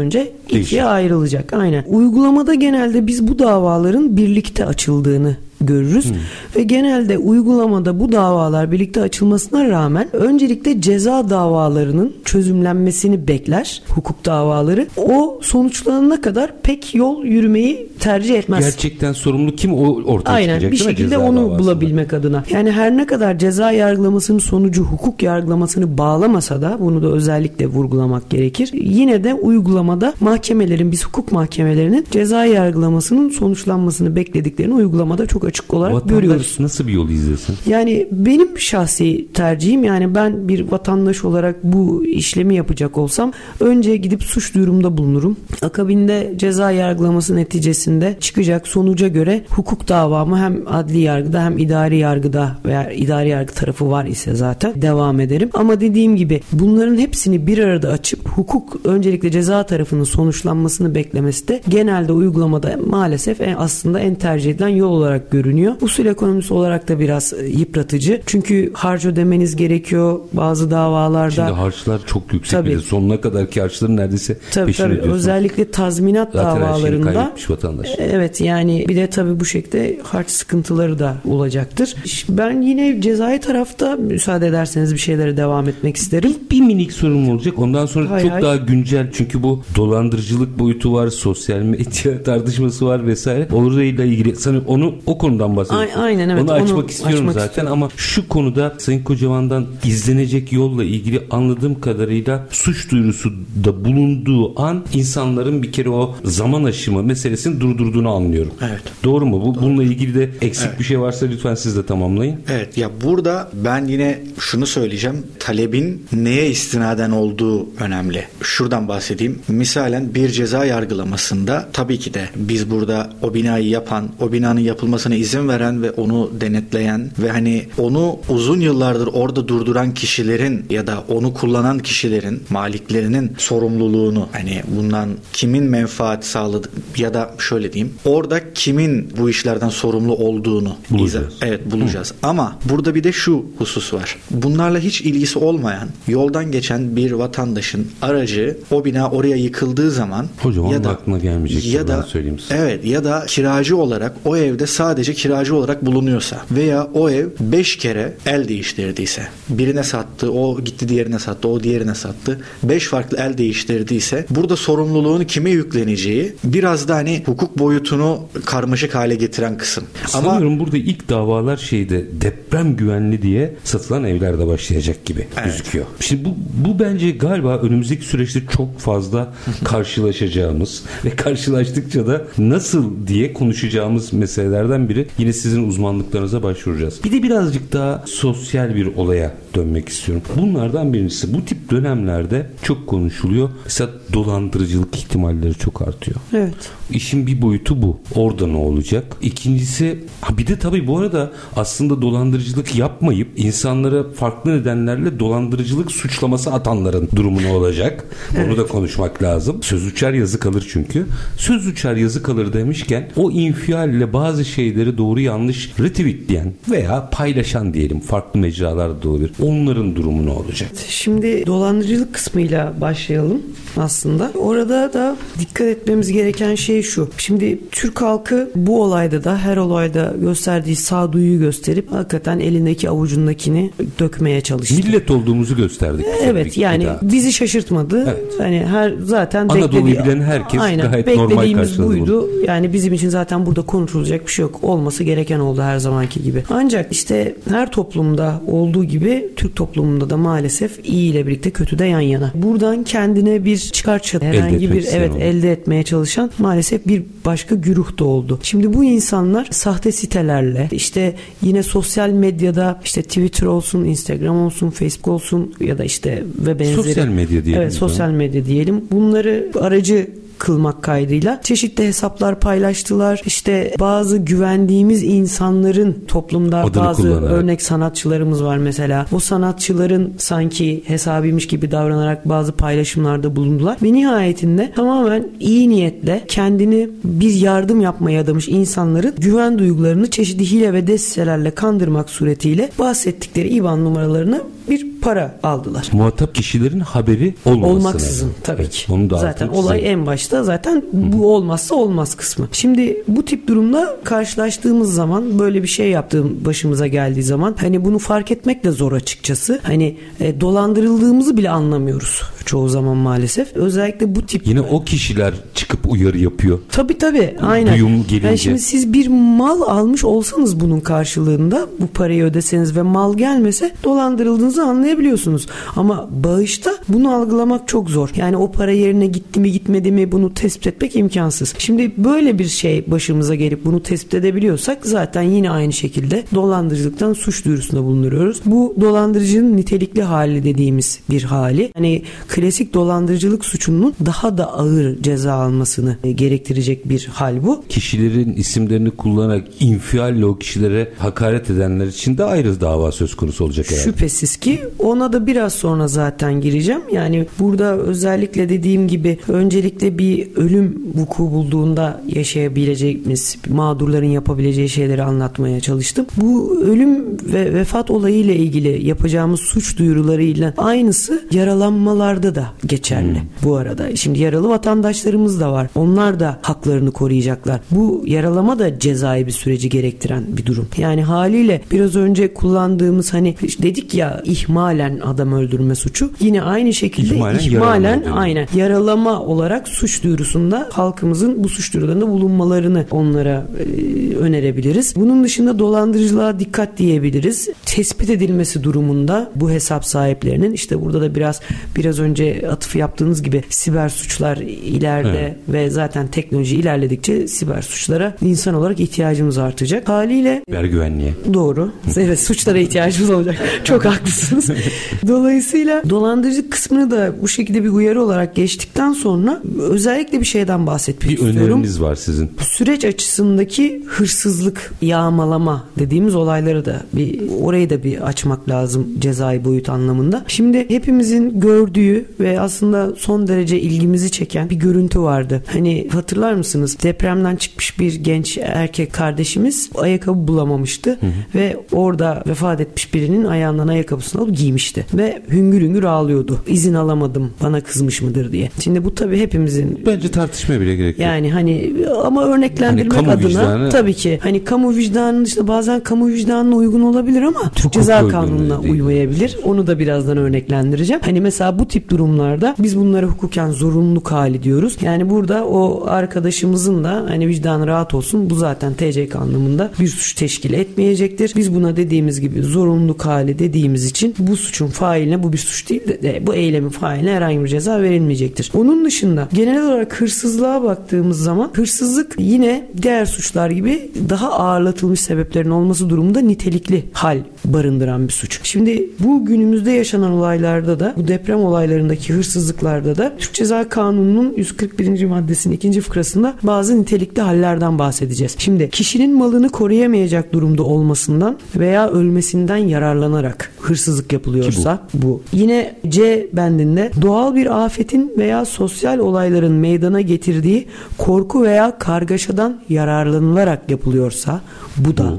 [0.48, 1.52] ikiye ayrılacak.
[1.52, 1.84] Aynen.
[1.88, 6.10] Uygulamada genelde biz bu davaların birlikte açıldığını görürüz.
[6.10, 6.16] Hmm.
[6.56, 14.86] Ve genelde uygulamada bu davalar birlikte açılmasına rağmen öncelikle ceza davalarının çözümlenmesini bekler hukuk davaları.
[14.96, 18.64] O sonuçlanana kadar pek yol yürümeyi tercih etmez.
[18.64, 21.58] Gerçekten sorumlu kim o ortaya Aynen, çıkacak bir şekilde onu davasında.
[21.58, 22.44] bulabilmek adına.
[22.50, 28.30] Yani her ne kadar ceza yargılamasının sonucu hukuk yargılamasını bağlamasa da bunu da özellikle vurgulamak
[28.30, 28.70] gerekir.
[28.72, 35.94] Yine de uygulamada mahkemelerin biz hukuk mahkemelerinin ceza yargılamasının sonuçlanmasını beklediklerini uygulamada çok açık olarak
[35.94, 36.56] Vatandaş görüyoruz.
[36.60, 37.56] nasıl bir yol izlesin?
[37.66, 44.22] Yani benim şahsi tercihim yani ben bir vatandaş olarak bu işlemi yapacak olsam önce gidip
[44.22, 45.36] suç duyurumda bulunurum.
[45.62, 52.58] Akabinde ceza yargılaması neticesinde çıkacak sonuca göre hukuk davamı hem adli yargıda hem idari yargıda
[52.64, 55.50] veya idari yargı tarafı var ise zaten devam ederim.
[55.54, 61.60] Ama dediğim gibi bunların hepsini bir arada açıp hukuk öncelikle ceza tarafının sonuçlanmasını beklemesi de
[61.68, 65.74] genelde uygulamada maalesef aslında en tercih edilen yol olarak görülüyor görünüyor.
[65.80, 68.22] Usul ekonomisi olarak da biraz e, yıpratıcı.
[68.26, 71.30] Çünkü harç ödemeniz gerekiyor bazı davalarda.
[71.30, 72.70] Şimdi harçlar çok yüksek tabii.
[72.70, 75.00] bir de sonuna kadar harçların neredeyse tabii, peşin tabii.
[75.00, 77.32] Özellikle tazminat Zaten davalarında.
[77.48, 77.88] vatandaş.
[77.98, 81.94] Evet yani bir de tabii bu şekilde harç sıkıntıları da olacaktır.
[82.28, 86.34] Ben yine cezai tarafta müsaade ederseniz bir şeylere devam etmek isterim.
[86.50, 87.58] Bir, bir minik sorum olacak.
[87.58, 88.42] Ondan sonra hay çok hay.
[88.42, 93.48] daha güncel çünkü bu dolandırıcılık boyutu var, sosyal medya tartışması var vesaire.
[93.52, 96.00] Oluruyla ilgili sanırım onu o konuda konudan bahsediyorsun.
[96.00, 96.42] Aynen evet.
[96.42, 97.72] Onu açmak onu istiyorum açmak zaten istiyorum.
[97.72, 103.32] ama şu konuda Sayın Kocaman'dan izlenecek yolla ilgili anladığım kadarıyla suç duyurusu
[103.64, 108.52] da bulunduğu an insanların bir kere o zaman aşımı meselesini durdurduğunu anlıyorum.
[108.62, 108.82] Evet.
[109.04, 109.42] Doğru mu?
[109.46, 109.62] Bu, Doğru.
[109.62, 110.78] Bununla ilgili de eksik evet.
[110.78, 112.40] bir şey varsa lütfen siz de tamamlayın.
[112.48, 115.26] Evet ya burada ben yine şunu söyleyeceğim.
[115.38, 118.24] Talebin neye istinaden olduğu önemli.
[118.42, 119.38] Şuradan bahsedeyim.
[119.48, 125.14] Misalen bir ceza yargılamasında tabii ki de biz burada o binayı yapan, o binanın yapılmasına
[125.18, 131.04] izin veren ve onu denetleyen ve hani onu uzun yıllardır orada durduran kişilerin ya da
[131.08, 138.52] onu kullanan kişilerin maliklerinin sorumluluğunu hani bundan kimin menfaat sağladı ya da şöyle diyeyim orada
[138.54, 141.34] kimin bu işlerden sorumlu olduğunu bulacağız.
[141.42, 142.10] evet bulacağız.
[142.10, 142.14] Hı.
[142.22, 144.16] Ama burada bir de şu husus var.
[144.30, 150.66] Bunlarla hiç ilgisi olmayan yoldan geçen bir vatandaşın aracı o bina oraya yıkıldığı zaman Hocam
[150.72, 152.54] ya da aklına gelmeyecek ya da söyleyeyim size.
[152.54, 157.76] Evet ya da kiracı olarak o evde sadece kiracı olarak bulunuyorsa veya o ev 5
[157.76, 163.38] kere el değiştirdiyse birine sattı o gitti diğerine sattı o diğerine sattı 5 farklı el
[163.38, 169.84] değiştirdiyse burada sorumluluğunu kime yükleneceği biraz da hani hukuk boyutunu karmaşık hale getiren kısım.
[170.06, 175.44] Sanıyorum Ama, burada ilk davalar şeyde deprem güvenli diye satılan evlerde başlayacak gibi evet.
[175.44, 175.86] gözüküyor.
[176.00, 183.32] Şimdi bu, bu bence galiba önümüzdeki süreçte çok fazla karşılaşacağımız ve karşılaştıkça da nasıl diye
[183.32, 187.04] konuşacağımız meselelerden biri yine sizin uzmanlıklarınıza başvuracağız.
[187.04, 190.22] Bir de birazcık daha sosyal bir olaya dönmek istiyorum.
[190.36, 193.50] Bunlardan birincisi bu tip dönemlerde çok konuşuluyor.
[193.64, 196.16] Mesela dolandırıcılık ihtimalleri çok artıyor.
[196.32, 196.70] Evet.
[196.90, 198.00] İşin bir boyutu bu.
[198.14, 199.16] Orada ne olacak?
[199.22, 207.08] İkincisi bir de tabii bu arada aslında dolandırıcılık yapmayıp insanlara farklı nedenlerle dolandırıcılık suçlaması atanların
[207.16, 208.04] durumu ne olacak?
[208.36, 208.48] Evet.
[208.48, 209.62] Onu da konuşmak lazım.
[209.62, 211.06] Söz uçar yazı kalır çünkü.
[211.36, 218.00] Söz uçar yazı kalır demişken o infialle bazı şeyleri doğru yanlış retweetleyen veya paylaşan diyelim
[218.00, 219.32] farklı mecralarda da olabilir.
[219.48, 220.70] Onların durumu ne olacak?
[220.88, 223.42] Şimdi dolandırıcılık kısmıyla başlayalım
[223.76, 224.32] aslında.
[224.38, 227.08] Orada da dikkat etmemiz gereken şey şu.
[227.18, 234.40] Şimdi Türk halkı bu olayda da her olayda gösterdiği sağduyuyu gösterip hakikaten elindeki avucundakini dökmeye
[234.40, 234.74] çalıştı.
[234.74, 236.06] Millet olduğumuzu gösterdik.
[236.24, 238.02] Evet yani bizi şaşırtmadı.
[238.02, 238.34] Evet.
[238.38, 242.28] Hani her zaten Anadolu'yu bilen herkes aynen, gayet normal karşıladı buydu.
[242.32, 242.46] Bunu.
[242.46, 244.58] Yani bizim için zaten burada konuşulacak bir şey yok.
[244.62, 246.42] Olması gereken oldu her zamanki gibi.
[246.50, 251.84] Ancak işte her toplumda olduğu gibi Türk toplumunda da maalesef iyi ile birlikte kötü de
[251.84, 252.32] yan yana.
[252.34, 255.18] Buradan kendine bir çıkar çatı herhangi bir evet onu.
[255.18, 258.38] elde etmeye çalışan maalesef bir başka güruh da oldu.
[258.42, 265.08] Şimdi bu insanlar sahte sitelerle işte yine sosyal medyada işte Twitter olsun, Instagram olsun, Facebook
[265.08, 266.74] olsun ya da işte ve benzeri.
[266.74, 267.62] Sosyal medya diyelim.
[267.62, 268.84] Evet sosyal medya diyelim.
[268.92, 273.22] Bunları aracı kılmak kaydıyla çeşitli hesaplar paylaştılar.
[273.26, 277.30] İşte bazı güvendiğimiz insanların toplumda Adını bazı kullanarak.
[277.30, 279.06] örnek sanatçılarımız var mesela.
[279.12, 283.76] O sanatçıların sanki hesabıymış gibi davranarak bazı paylaşımlarda bulundular.
[283.82, 290.72] Ve nihayetinde tamamen iyi niyetle kendini bir yardım yapmaya adamış insanların güven duygularını çeşitli hile
[290.72, 295.88] ve destelerle kandırmak suretiyle bahsettikleri IBAN numaralarını bir para aldılar.
[295.92, 298.34] Muhatap kişilerin haberi olmaması Olmaksızın lazım.
[298.42, 298.92] tabii Evet, ki.
[298.92, 299.98] Onu da zaten olay çizelim.
[300.00, 302.48] en başta zaten bu olmazsa olmaz kısmı.
[302.52, 307.98] Şimdi bu tip durumla karşılaştığımız zaman böyle bir şey yaptığım başımıza geldiği zaman hani bunu
[307.98, 309.60] fark etmek de zor açıkçası.
[309.62, 313.56] Hani e, dolandırıldığımızı bile anlamıyoruz çoğu zaman maalesef.
[313.56, 316.58] Özellikle bu tip Yine o kişiler çıkıp uyarı yapıyor.
[316.72, 317.74] Tabii tabii aynen.
[317.74, 318.26] Duyum gelince.
[318.26, 323.74] Yani şimdi siz bir mal almış olsanız bunun karşılığında bu parayı ödeseniz ve mal gelmese
[323.84, 325.46] dolandırıldığınızı anlayabiliyorsunuz.
[325.76, 328.10] Ama bağışta bunu algılamak çok zor.
[328.16, 331.54] Yani o para yerine gitti mi gitmedi mi bunu tespit etmek imkansız.
[331.58, 337.44] Şimdi böyle bir şey başımıza gelip bunu tespit edebiliyorsak zaten yine aynı şekilde dolandırıcılıktan suç
[337.44, 338.40] duyurusunda bulunuyoruz.
[338.44, 341.72] Bu dolandırıcının nitelikli hali dediğimiz bir hali.
[341.74, 347.64] Hani klasik dolandırıcılık suçunun daha da ağır ceza almasını gerektirecek bir hal bu.
[347.68, 353.70] Kişilerin isimlerini kullanarak infialle o kişilere hakaret edenler için de ayrı dava söz konusu olacak
[353.70, 353.84] herhalde.
[353.84, 354.47] Şüphesiz ki
[354.78, 356.82] ona da biraz sonra zaten gireceğim.
[356.92, 365.60] Yani burada özellikle dediğim gibi öncelikle bir ölüm vuku bulduğunda yaşayabileceğimiz mağdurların yapabileceği şeyleri anlatmaya
[365.60, 366.06] çalıştım.
[366.16, 373.56] Bu ölüm ve vefat olayı ile ilgili yapacağımız suç duyurularıyla aynısı yaralanmalarda da geçerli bu
[373.56, 373.96] arada.
[373.96, 375.70] Şimdi yaralı vatandaşlarımız da var.
[375.74, 377.60] Onlar da haklarını koruyacaklar.
[377.70, 380.68] Bu yaralama da cezai bir süreci gerektiren bir durum.
[380.76, 386.10] Yani haliyle biraz önce kullandığımız hani dedik ya ihmalen adam öldürme suçu.
[386.20, 392.08] Yine aynı şekilde İhmalen ihmalen, yaralama aynen yaralama olarak suç duyurusunda halkımızın bu suç duyurularında
[392.08, 394.96] bulunmalarını onlara e, önerebiliriz.
[394.96, 397.48] Bunun dışında dolandırıcılığa dikkat diyebiliriz.
[397.66, 401.40] Tespit edilmesi durumunda bu hesap sahiplerinin işte burada da biraz
[401.76, 405.36] biraz önce atıf yaptığınız gibi siber suçlar ileride Evet.
[405.48, 409.88] ve zaten teknoloji ilerledikçe siber suçlara insan olarak ihtiyacımız artacak.
[409.88, 411.14] Haliyle Siber güvenliğe.
[411.34, 411.72] Doğru.
[411.96, 413.36] Evet suçlara ihtiyacımız olacak.
[413.64, 413.86] Çok
[414.22, 414.58] haklısınız.
[415.08, 421.10] Dolayısıyla dolandırıcılık kısmını da bu şekilde bir uyarı olarak geçtikten sonra özellikle bir şeyden bahsetmek
[421.10, 421.52] Bir istiyorum.
[421.52, 422.30] öneriniz var sizin.
[422.40, 429.68] Süreç açısındaki hırsızlık, yağmalama dediğimiz olayları da bir orayı da bir açmak lazım cezai boyut
[429.68, 430.24] anlamında.
[430.28, 435.42] Şimdi hepimizin gördüğü ve aslında son derece ilgimizi çeken bir görüntü vardı.
[435.52, 436.76] Hani hatırlar mısınız?
[436.82, 440.98] Depremden çıkmış bir genç erkek kardeşimiz ayakkabı bulamamıştı
[441.34, 443.68] ve orada vefat etmiş birinin ayağından
[444.08, 446.38] ayakkabısını alıp giymişti ve hüngür hüngür ağlıyordu.
[446.46, 448.50] İzin alamadım bana kızmış mıdır diye.
[448.60, 451.06] Şimdi bu tabii hepimizin Bence tartışmaya bile gerek yok.
[451.06, 451.72] yani hani
[452.04, 456.80] ama örneklendirmek Hani adına vicdanı- tabii ki hani kamu vicdanının işte bazen kamu vicdanına uygun
[456.80, 459.36] olabilir ama Türk Ceza Kanunu'na uymayabilir.
[459.44, 461.02] Onu da birazdan örneklendireceğim.
[461.04, 464.76] Hani mesela bu tip durumlarda biz bunlara hukuken zorunluluk hali diyoruz.
[464.82, 470.14] Yani burada o arkadaşımızın da hani vicdanı rahat olsun bu zaten TCK anlamında bir suç
[470.14, 471.32] teşkil etmeyecektir.
[471.36, 475.88] Biz buna dediğimiz gibi zorunluluk hali dediğimiz için bu suçun failine bu bir suç değil
[475.88, 478.50] de, de bu eylemin failine herhangi bir ceza verilmeyecektir.
[478.54, 485.50] Onun dışında genel olarak hırsızlığa baktığımız zaman hırsızlık yine diğer suçlar gibi daha ağırlatılmış sebeplerin
[485.50, 488.40] olması durumunda nitelikli hal barındıran bir suç.
[488.42, 495.04] Şimdi bu günümüzde yaşanan olaylarda da bu deprem olaylarındaki hırsızlıklarda da Türk Ceza Kanunu'nun 141.
[495.04, 498.34] maddesinin ikinci fıkrasında bazı nitelikli hallerden bahsedeceğiz.
[498.38, 503.52] Şimdi kişinin malını koruyamayacak durumda olmasından veya ölmesinden yararlanarak
[503.88, 505.22] hırsızlık yapılıyorsa bu.
[505.32, 510.66] Yine C bendinde doğal bir afetin veya sosyal olayların meydana getirdiği
[510.98, 514.40] korku veya kargaşadan yararlanılarak yapılıyorsa
[514.76, 515.12] bu da.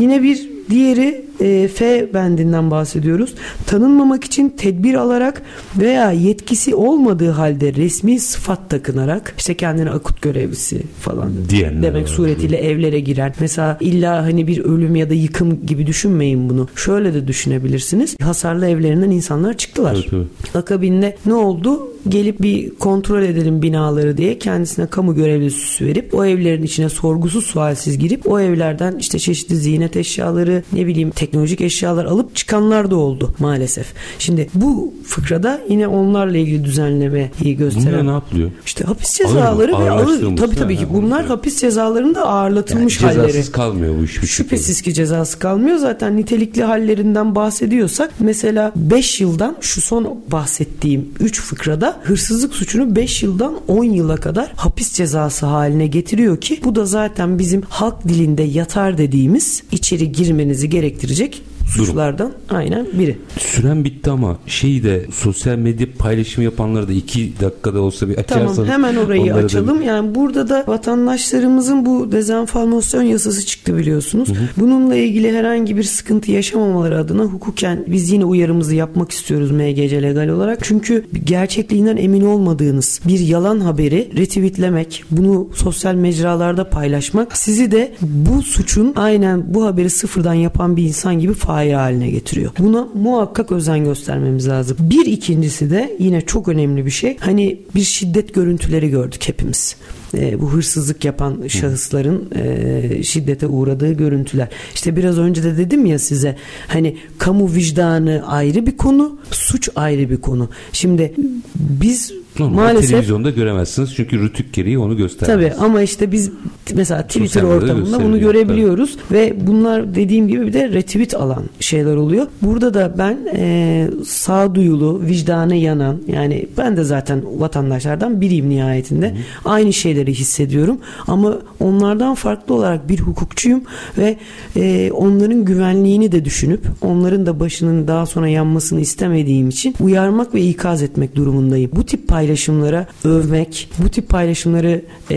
[0.00, 3.34] Yine bir diğeri e, F bendinden bahsediyoruz.
[3.66, 5.42] Tanınmamak için tedbir alarak
[5.76, 12.08] veya yetkisi olmadığı halde resmi sıfat takınarak işte kendine akut görevlisi falan Diyenler demek var.
[12.08, 13.34] suretiyle evlere giren.
[13.40, 16.68] Mesela illa hani bir ölüm ya da yıkım gibi düşünmeyin bunu.
[16.76, 18.16] Şöyle de düşünebilirsiniz.
[18.22, 19.94] Hasarlı evlerinden insanlar çıktılar.
[19.94, 20.10] Tabii,
[20.52, 20.58] tabii.
[20.58, 21.88] Akabinde ne oldu?
[22.08, 27.98] Gelip bir kontrol edelim binaları diye kendisine kamu görevlisi verip o evlerin içine sorgusuz sualsiz
[27.98, 33.34] girip o evlerden işte çeşitli ziynet eşyaları ne bileyim teknolojik eşyalar alıp çıkanlar da oldu
[33.38, 33.86] maalesef.
[34.18, 37.92] Şimdi bu fıkrada yine onlarla ilgili düzenlemeyi gösteren.
[37.92, 38.50] Bunlar ne yapılıyor?
[38.66, 43.52] İşte hapis cezaları ve ağır tabii tabii ki bunlar hapis cezalarında ağırlatılmış yani cezasız halleri.
[43.52, 45.76] kalmıyor bu iş bir Şüphesiz ki cezası kalmıyor.
[45.76, 53.22] Zaten nitelikli hallerinden bahsediyorsak mesela 5 yıldan şu son bahsettiğim 3 fıkrada hırsızlık suçunu 5
[53.22, 58.42] yıldan 10 yıla kadar hapis cezası haline getiriyor ki bu da zaten bizim halk dilinde
[58.42, 63.18] yatar dediğimiz içeri girmenizi gerektirecek edecek suçlardan aynen biri.
[63.38, 68.56] Süren bitti ama şeyi de sosyal medya paylaşım yapanları da iki dakikada olsa bir açarsanız.
[68.56, 69.82] Tamam hemen orayı onlara da açalım.
[69.82, 74.28] Yani burada da vatandaşlarımızın bu dezenformasyon yasası çıktı biliyorsunuz.
[74.56, 80.28] Bununla ilgili herhangi bir sıkıntı yaşamamaları adına hukuken biz yine uyarımızı yapmak istiyoruz MGC legal
[80.28, 80.58] olarak.
[80.62, 88.42] Çünkü gerçekliğinden emin olmadığınız bir yalan haberi retweetlemek, bunu sosyal mecralarda paylaşmak sizi de bu
[88.42, 92.52] suçun aynen bu haberi sıfırdan yapan bir insan gibi fail haline getiriyor.
[92.58, 94.76] Buna muhakkak özen göstermemiz lazım.
[94.80, 97.16] Bir ikincisi de yine çok önemli bir şey.
[97.20, 99.76] Hani bir şiddet görüntüleri gördük hepimiz.
[100.14, 104.48] E, bu hırsızlık yapan şahısların e, şiddete uğradığı görüntüler.
[104.74, 106.36] İşte biraz önce de dedim ya size
[106.68, 110.48] hani kamu vicdanı ayrı bir konu, suç ayrı bir konu.
[110.72, 111.14] Şimdi
[111.56, 115.36] biz Normal maalesef televizyonda göremezsiniz çünkü rütük gereği onu göstermez.
[115.36, 116.30] Tabii ama işte biz
[116.74, 122.26] mesela Twitter ortamında bunu görebiliyoruz ve bunlar dediğim gibi bir de retweet alan şeyler oluyor.
[122.42, 129.08] Burada da ben e, sağduyulu, vicdanı yanan yani ben de zaten vatandaşlardan biriyim nihayetinde.
[129.10, 129.14] Hı.
[129.44, 133.62] Aynı şeyleri hissediyorum ama onlardan farklı olarak bir hukukçuyum
[133.98, 134.16] ve
[134.56, 140.40] e, onların güvenliğini de düşünüp onların da başının daha sonra yanmasını istemediğim için uyarmak ve
[140.40, 141.70] ikaz etmek durumundayım.
[141.76, 145.16] Bu tip paylaşımlara övmek, bu tip paylaşımları e,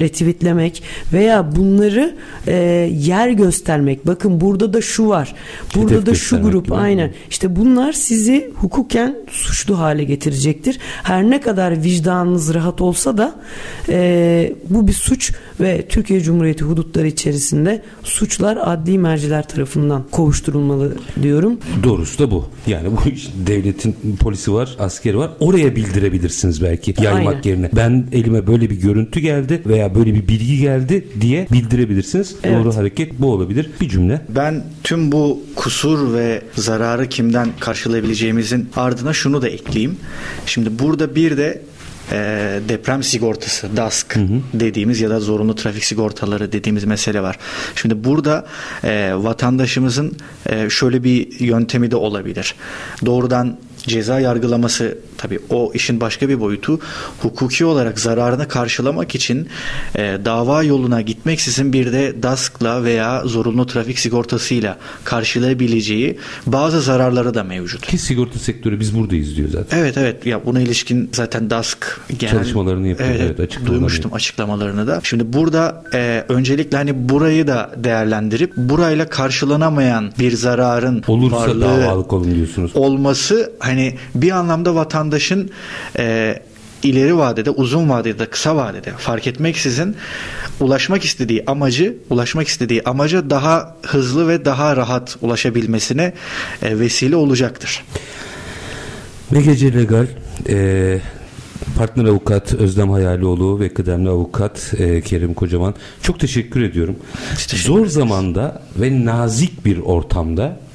[0.00, 0.82] retweetlemek
[1.12, 2.16] veya bunları
[2.46, 2.54] e,
[2.94, 4.06] yer göstermek.
[4.06, 5.34] Bakın burada da şu var.
[5.74, 7.12] Burada Hedef da şu grup aynen.
[7.30, 10.78] İşte bunlar sizi hukuken suçlu hale getirecektir.
[11.02, 13.34] Her ne kadar vicdanınız rahat olsa da
[13.88, 21.58] e, bu bir suç ve Türkiye Cumhuriyeti hudutları içerisinde suçlar adli merciler tarafından kovuşturulmalı diyorum.
[21.82, 22.44] Doğrusu da bu.
[22.66, 23.00] Yani bu
[23.46, 25.30] devletin polisi var, askeri var.
[25.40, 25.76] Oraya
[26.36, 27.42] bildirebilirsiniz belki yaymak Aynen.
[27.42, 27.70] yerine.
[27.72, 32.36] Ben elime böyle bir görüntü geldi veya böyle bir bilgi geldi diye bildirebilirsiniz.
[32.44, 32.64] Evet.
[32.64, 33.70] Doğru hareket bu olabilir.
[33.80, 34.20] Bir cümle.
[34.28, 39.96] Ben tüm bu kusur ve zararı kimden karşılayabileceğimizin ardına şunu da ekleyeyim.
[40.46, 41.62] Şimdi burada bir de
[42.12, 44.16] e, deprem sigortası DASK
[44.54, 47.38] dediğimiz ya da zorunlu trafik sigortaları dediğimiz mesele var.
[47.74, 48.46] Şimdi burada
[48.84, 50.16] e, vatandaşımızın
[50.46, 52.54] e, şöyle bir yöntemi de olabilir.
[53.06, 56.80] Doğrudan ceza yargılaması tabii o işin başka bir boyutu
[57.22, 59.48] hukuki olarak zararını karşılamak için
[59.94, 67.44] e, dava yoluna gitmeksizin bir de DASK'la veya zorunlu trafik sigortasıyla karşılayabileceği bazı zararları da
[67.44, 67.86] mevcut.
[67.86, 69.78] Ki sigorta sektörü biz buradayız diyor zaten.
[69.78, 74.86] Evet evet ya buna ilişkin zaten DASK genel Çalışmalarını yapıyor, Evet, evet, açıklamalarını duymuştum açıklamalarını
[74.86, 75.00] da.
[75.02, 82.12] Şimdi burada e, öncelikle hani burayı da değerlendirip burayla karşılanamayan bir zararın Olursa varlığı davalık
[82.12, 82.76] olun diyorsunuz.
[82.76, 84.74] olması hani bir anlamda
[85.06, 85.50] vatandaşın
[85.98, 86.34] e,
[86.82, 89.96] ileri vadede, uzun vadede, kısa vadede fark etmeksizin
[90.60, 96.12] ulaşmak istediği amacı, ulaşmak istediği amaca daha hızlı ve daha rahat ulaşabilmesine
[96.62, 97.84] e, vesile olacaktır.
[99.30, 100.06] MGC Legal
[100.48, 101.00] e,
[101.78, 106.96] partner avukat Özlem Hayalioğlu ve kıdemli avukat e, Kerim Kocaman çok teşekkür ediyorum.
[107.34, 110.66] teşekkür Zor zamanda ve nazik bir ortamda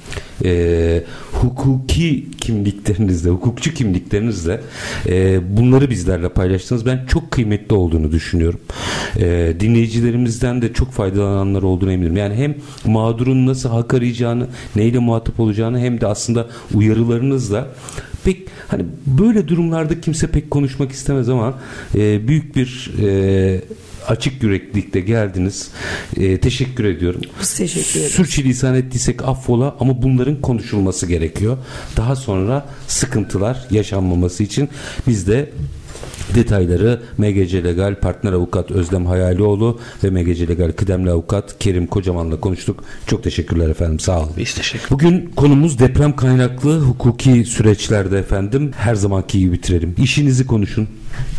[0.46, 1.04] e,
[1.42, 4.62] hukuki kimliklerinizle, hukukçu kimliklerinizle
[5.08, 6.86] e, bunları bizlerle paylaştınız.
[6.86, 8.60] Ben çok kıymetli olduğunu düşünüyorum.
[9.20, 12.18] E, dinleyicilerimizden de çok faydalananlar olduğunu eminim.
[12.18, 17.68] Yani hem mağdurun nasıl hak arayacağını, neyle muhatap olacağını hem de aslında uyarılarınızla
[18.24, 21.54] pek hani böyle durumlarda kimse pek konuşmak istemez ama
[21.96, 23.62] e, büyük bir e,
[24.08, 25.72] açık yüreklilikle geldiniz.
[26.18, 27.22] E, teşekkür ediyorum.
[27.42, 28.12] Biz teşekkür ederiz.
[28.14, 31.58] Sürçülisan ettiysek affola ama bunların konuşulması gerekiyor.
[31.98, 34.70] Daha sonra sıkıntılar yaşanmaması için
[35.08, 35.50] biz de
[36.36, 42.84] detayları MGC Legal Partner Avukat Özlem Hayalioğlu ve MGC Legal Kıdemli Avukat Kerim Kocaman'la konuştuk.
[43.08, 44.00] Çok teşekkürler efendim.
[44.00, 44.32] Sağ olun.
[44.38, 48.72] Biz teşekkür Bugün konumuz deprem kaynaklı hukuki süreçlerde efendim.
[48.78, 49.96] Her zamanki gibi bitirelim.
[49.98, 50.88] İşinizi konuşun,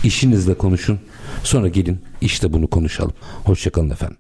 [0.05, 0.99] işinizle konuşun.
[1.45, 3.13] Sonra gelin işte bunu konuşalım.
[3.45, 4.17] Hoşçakalın efendim.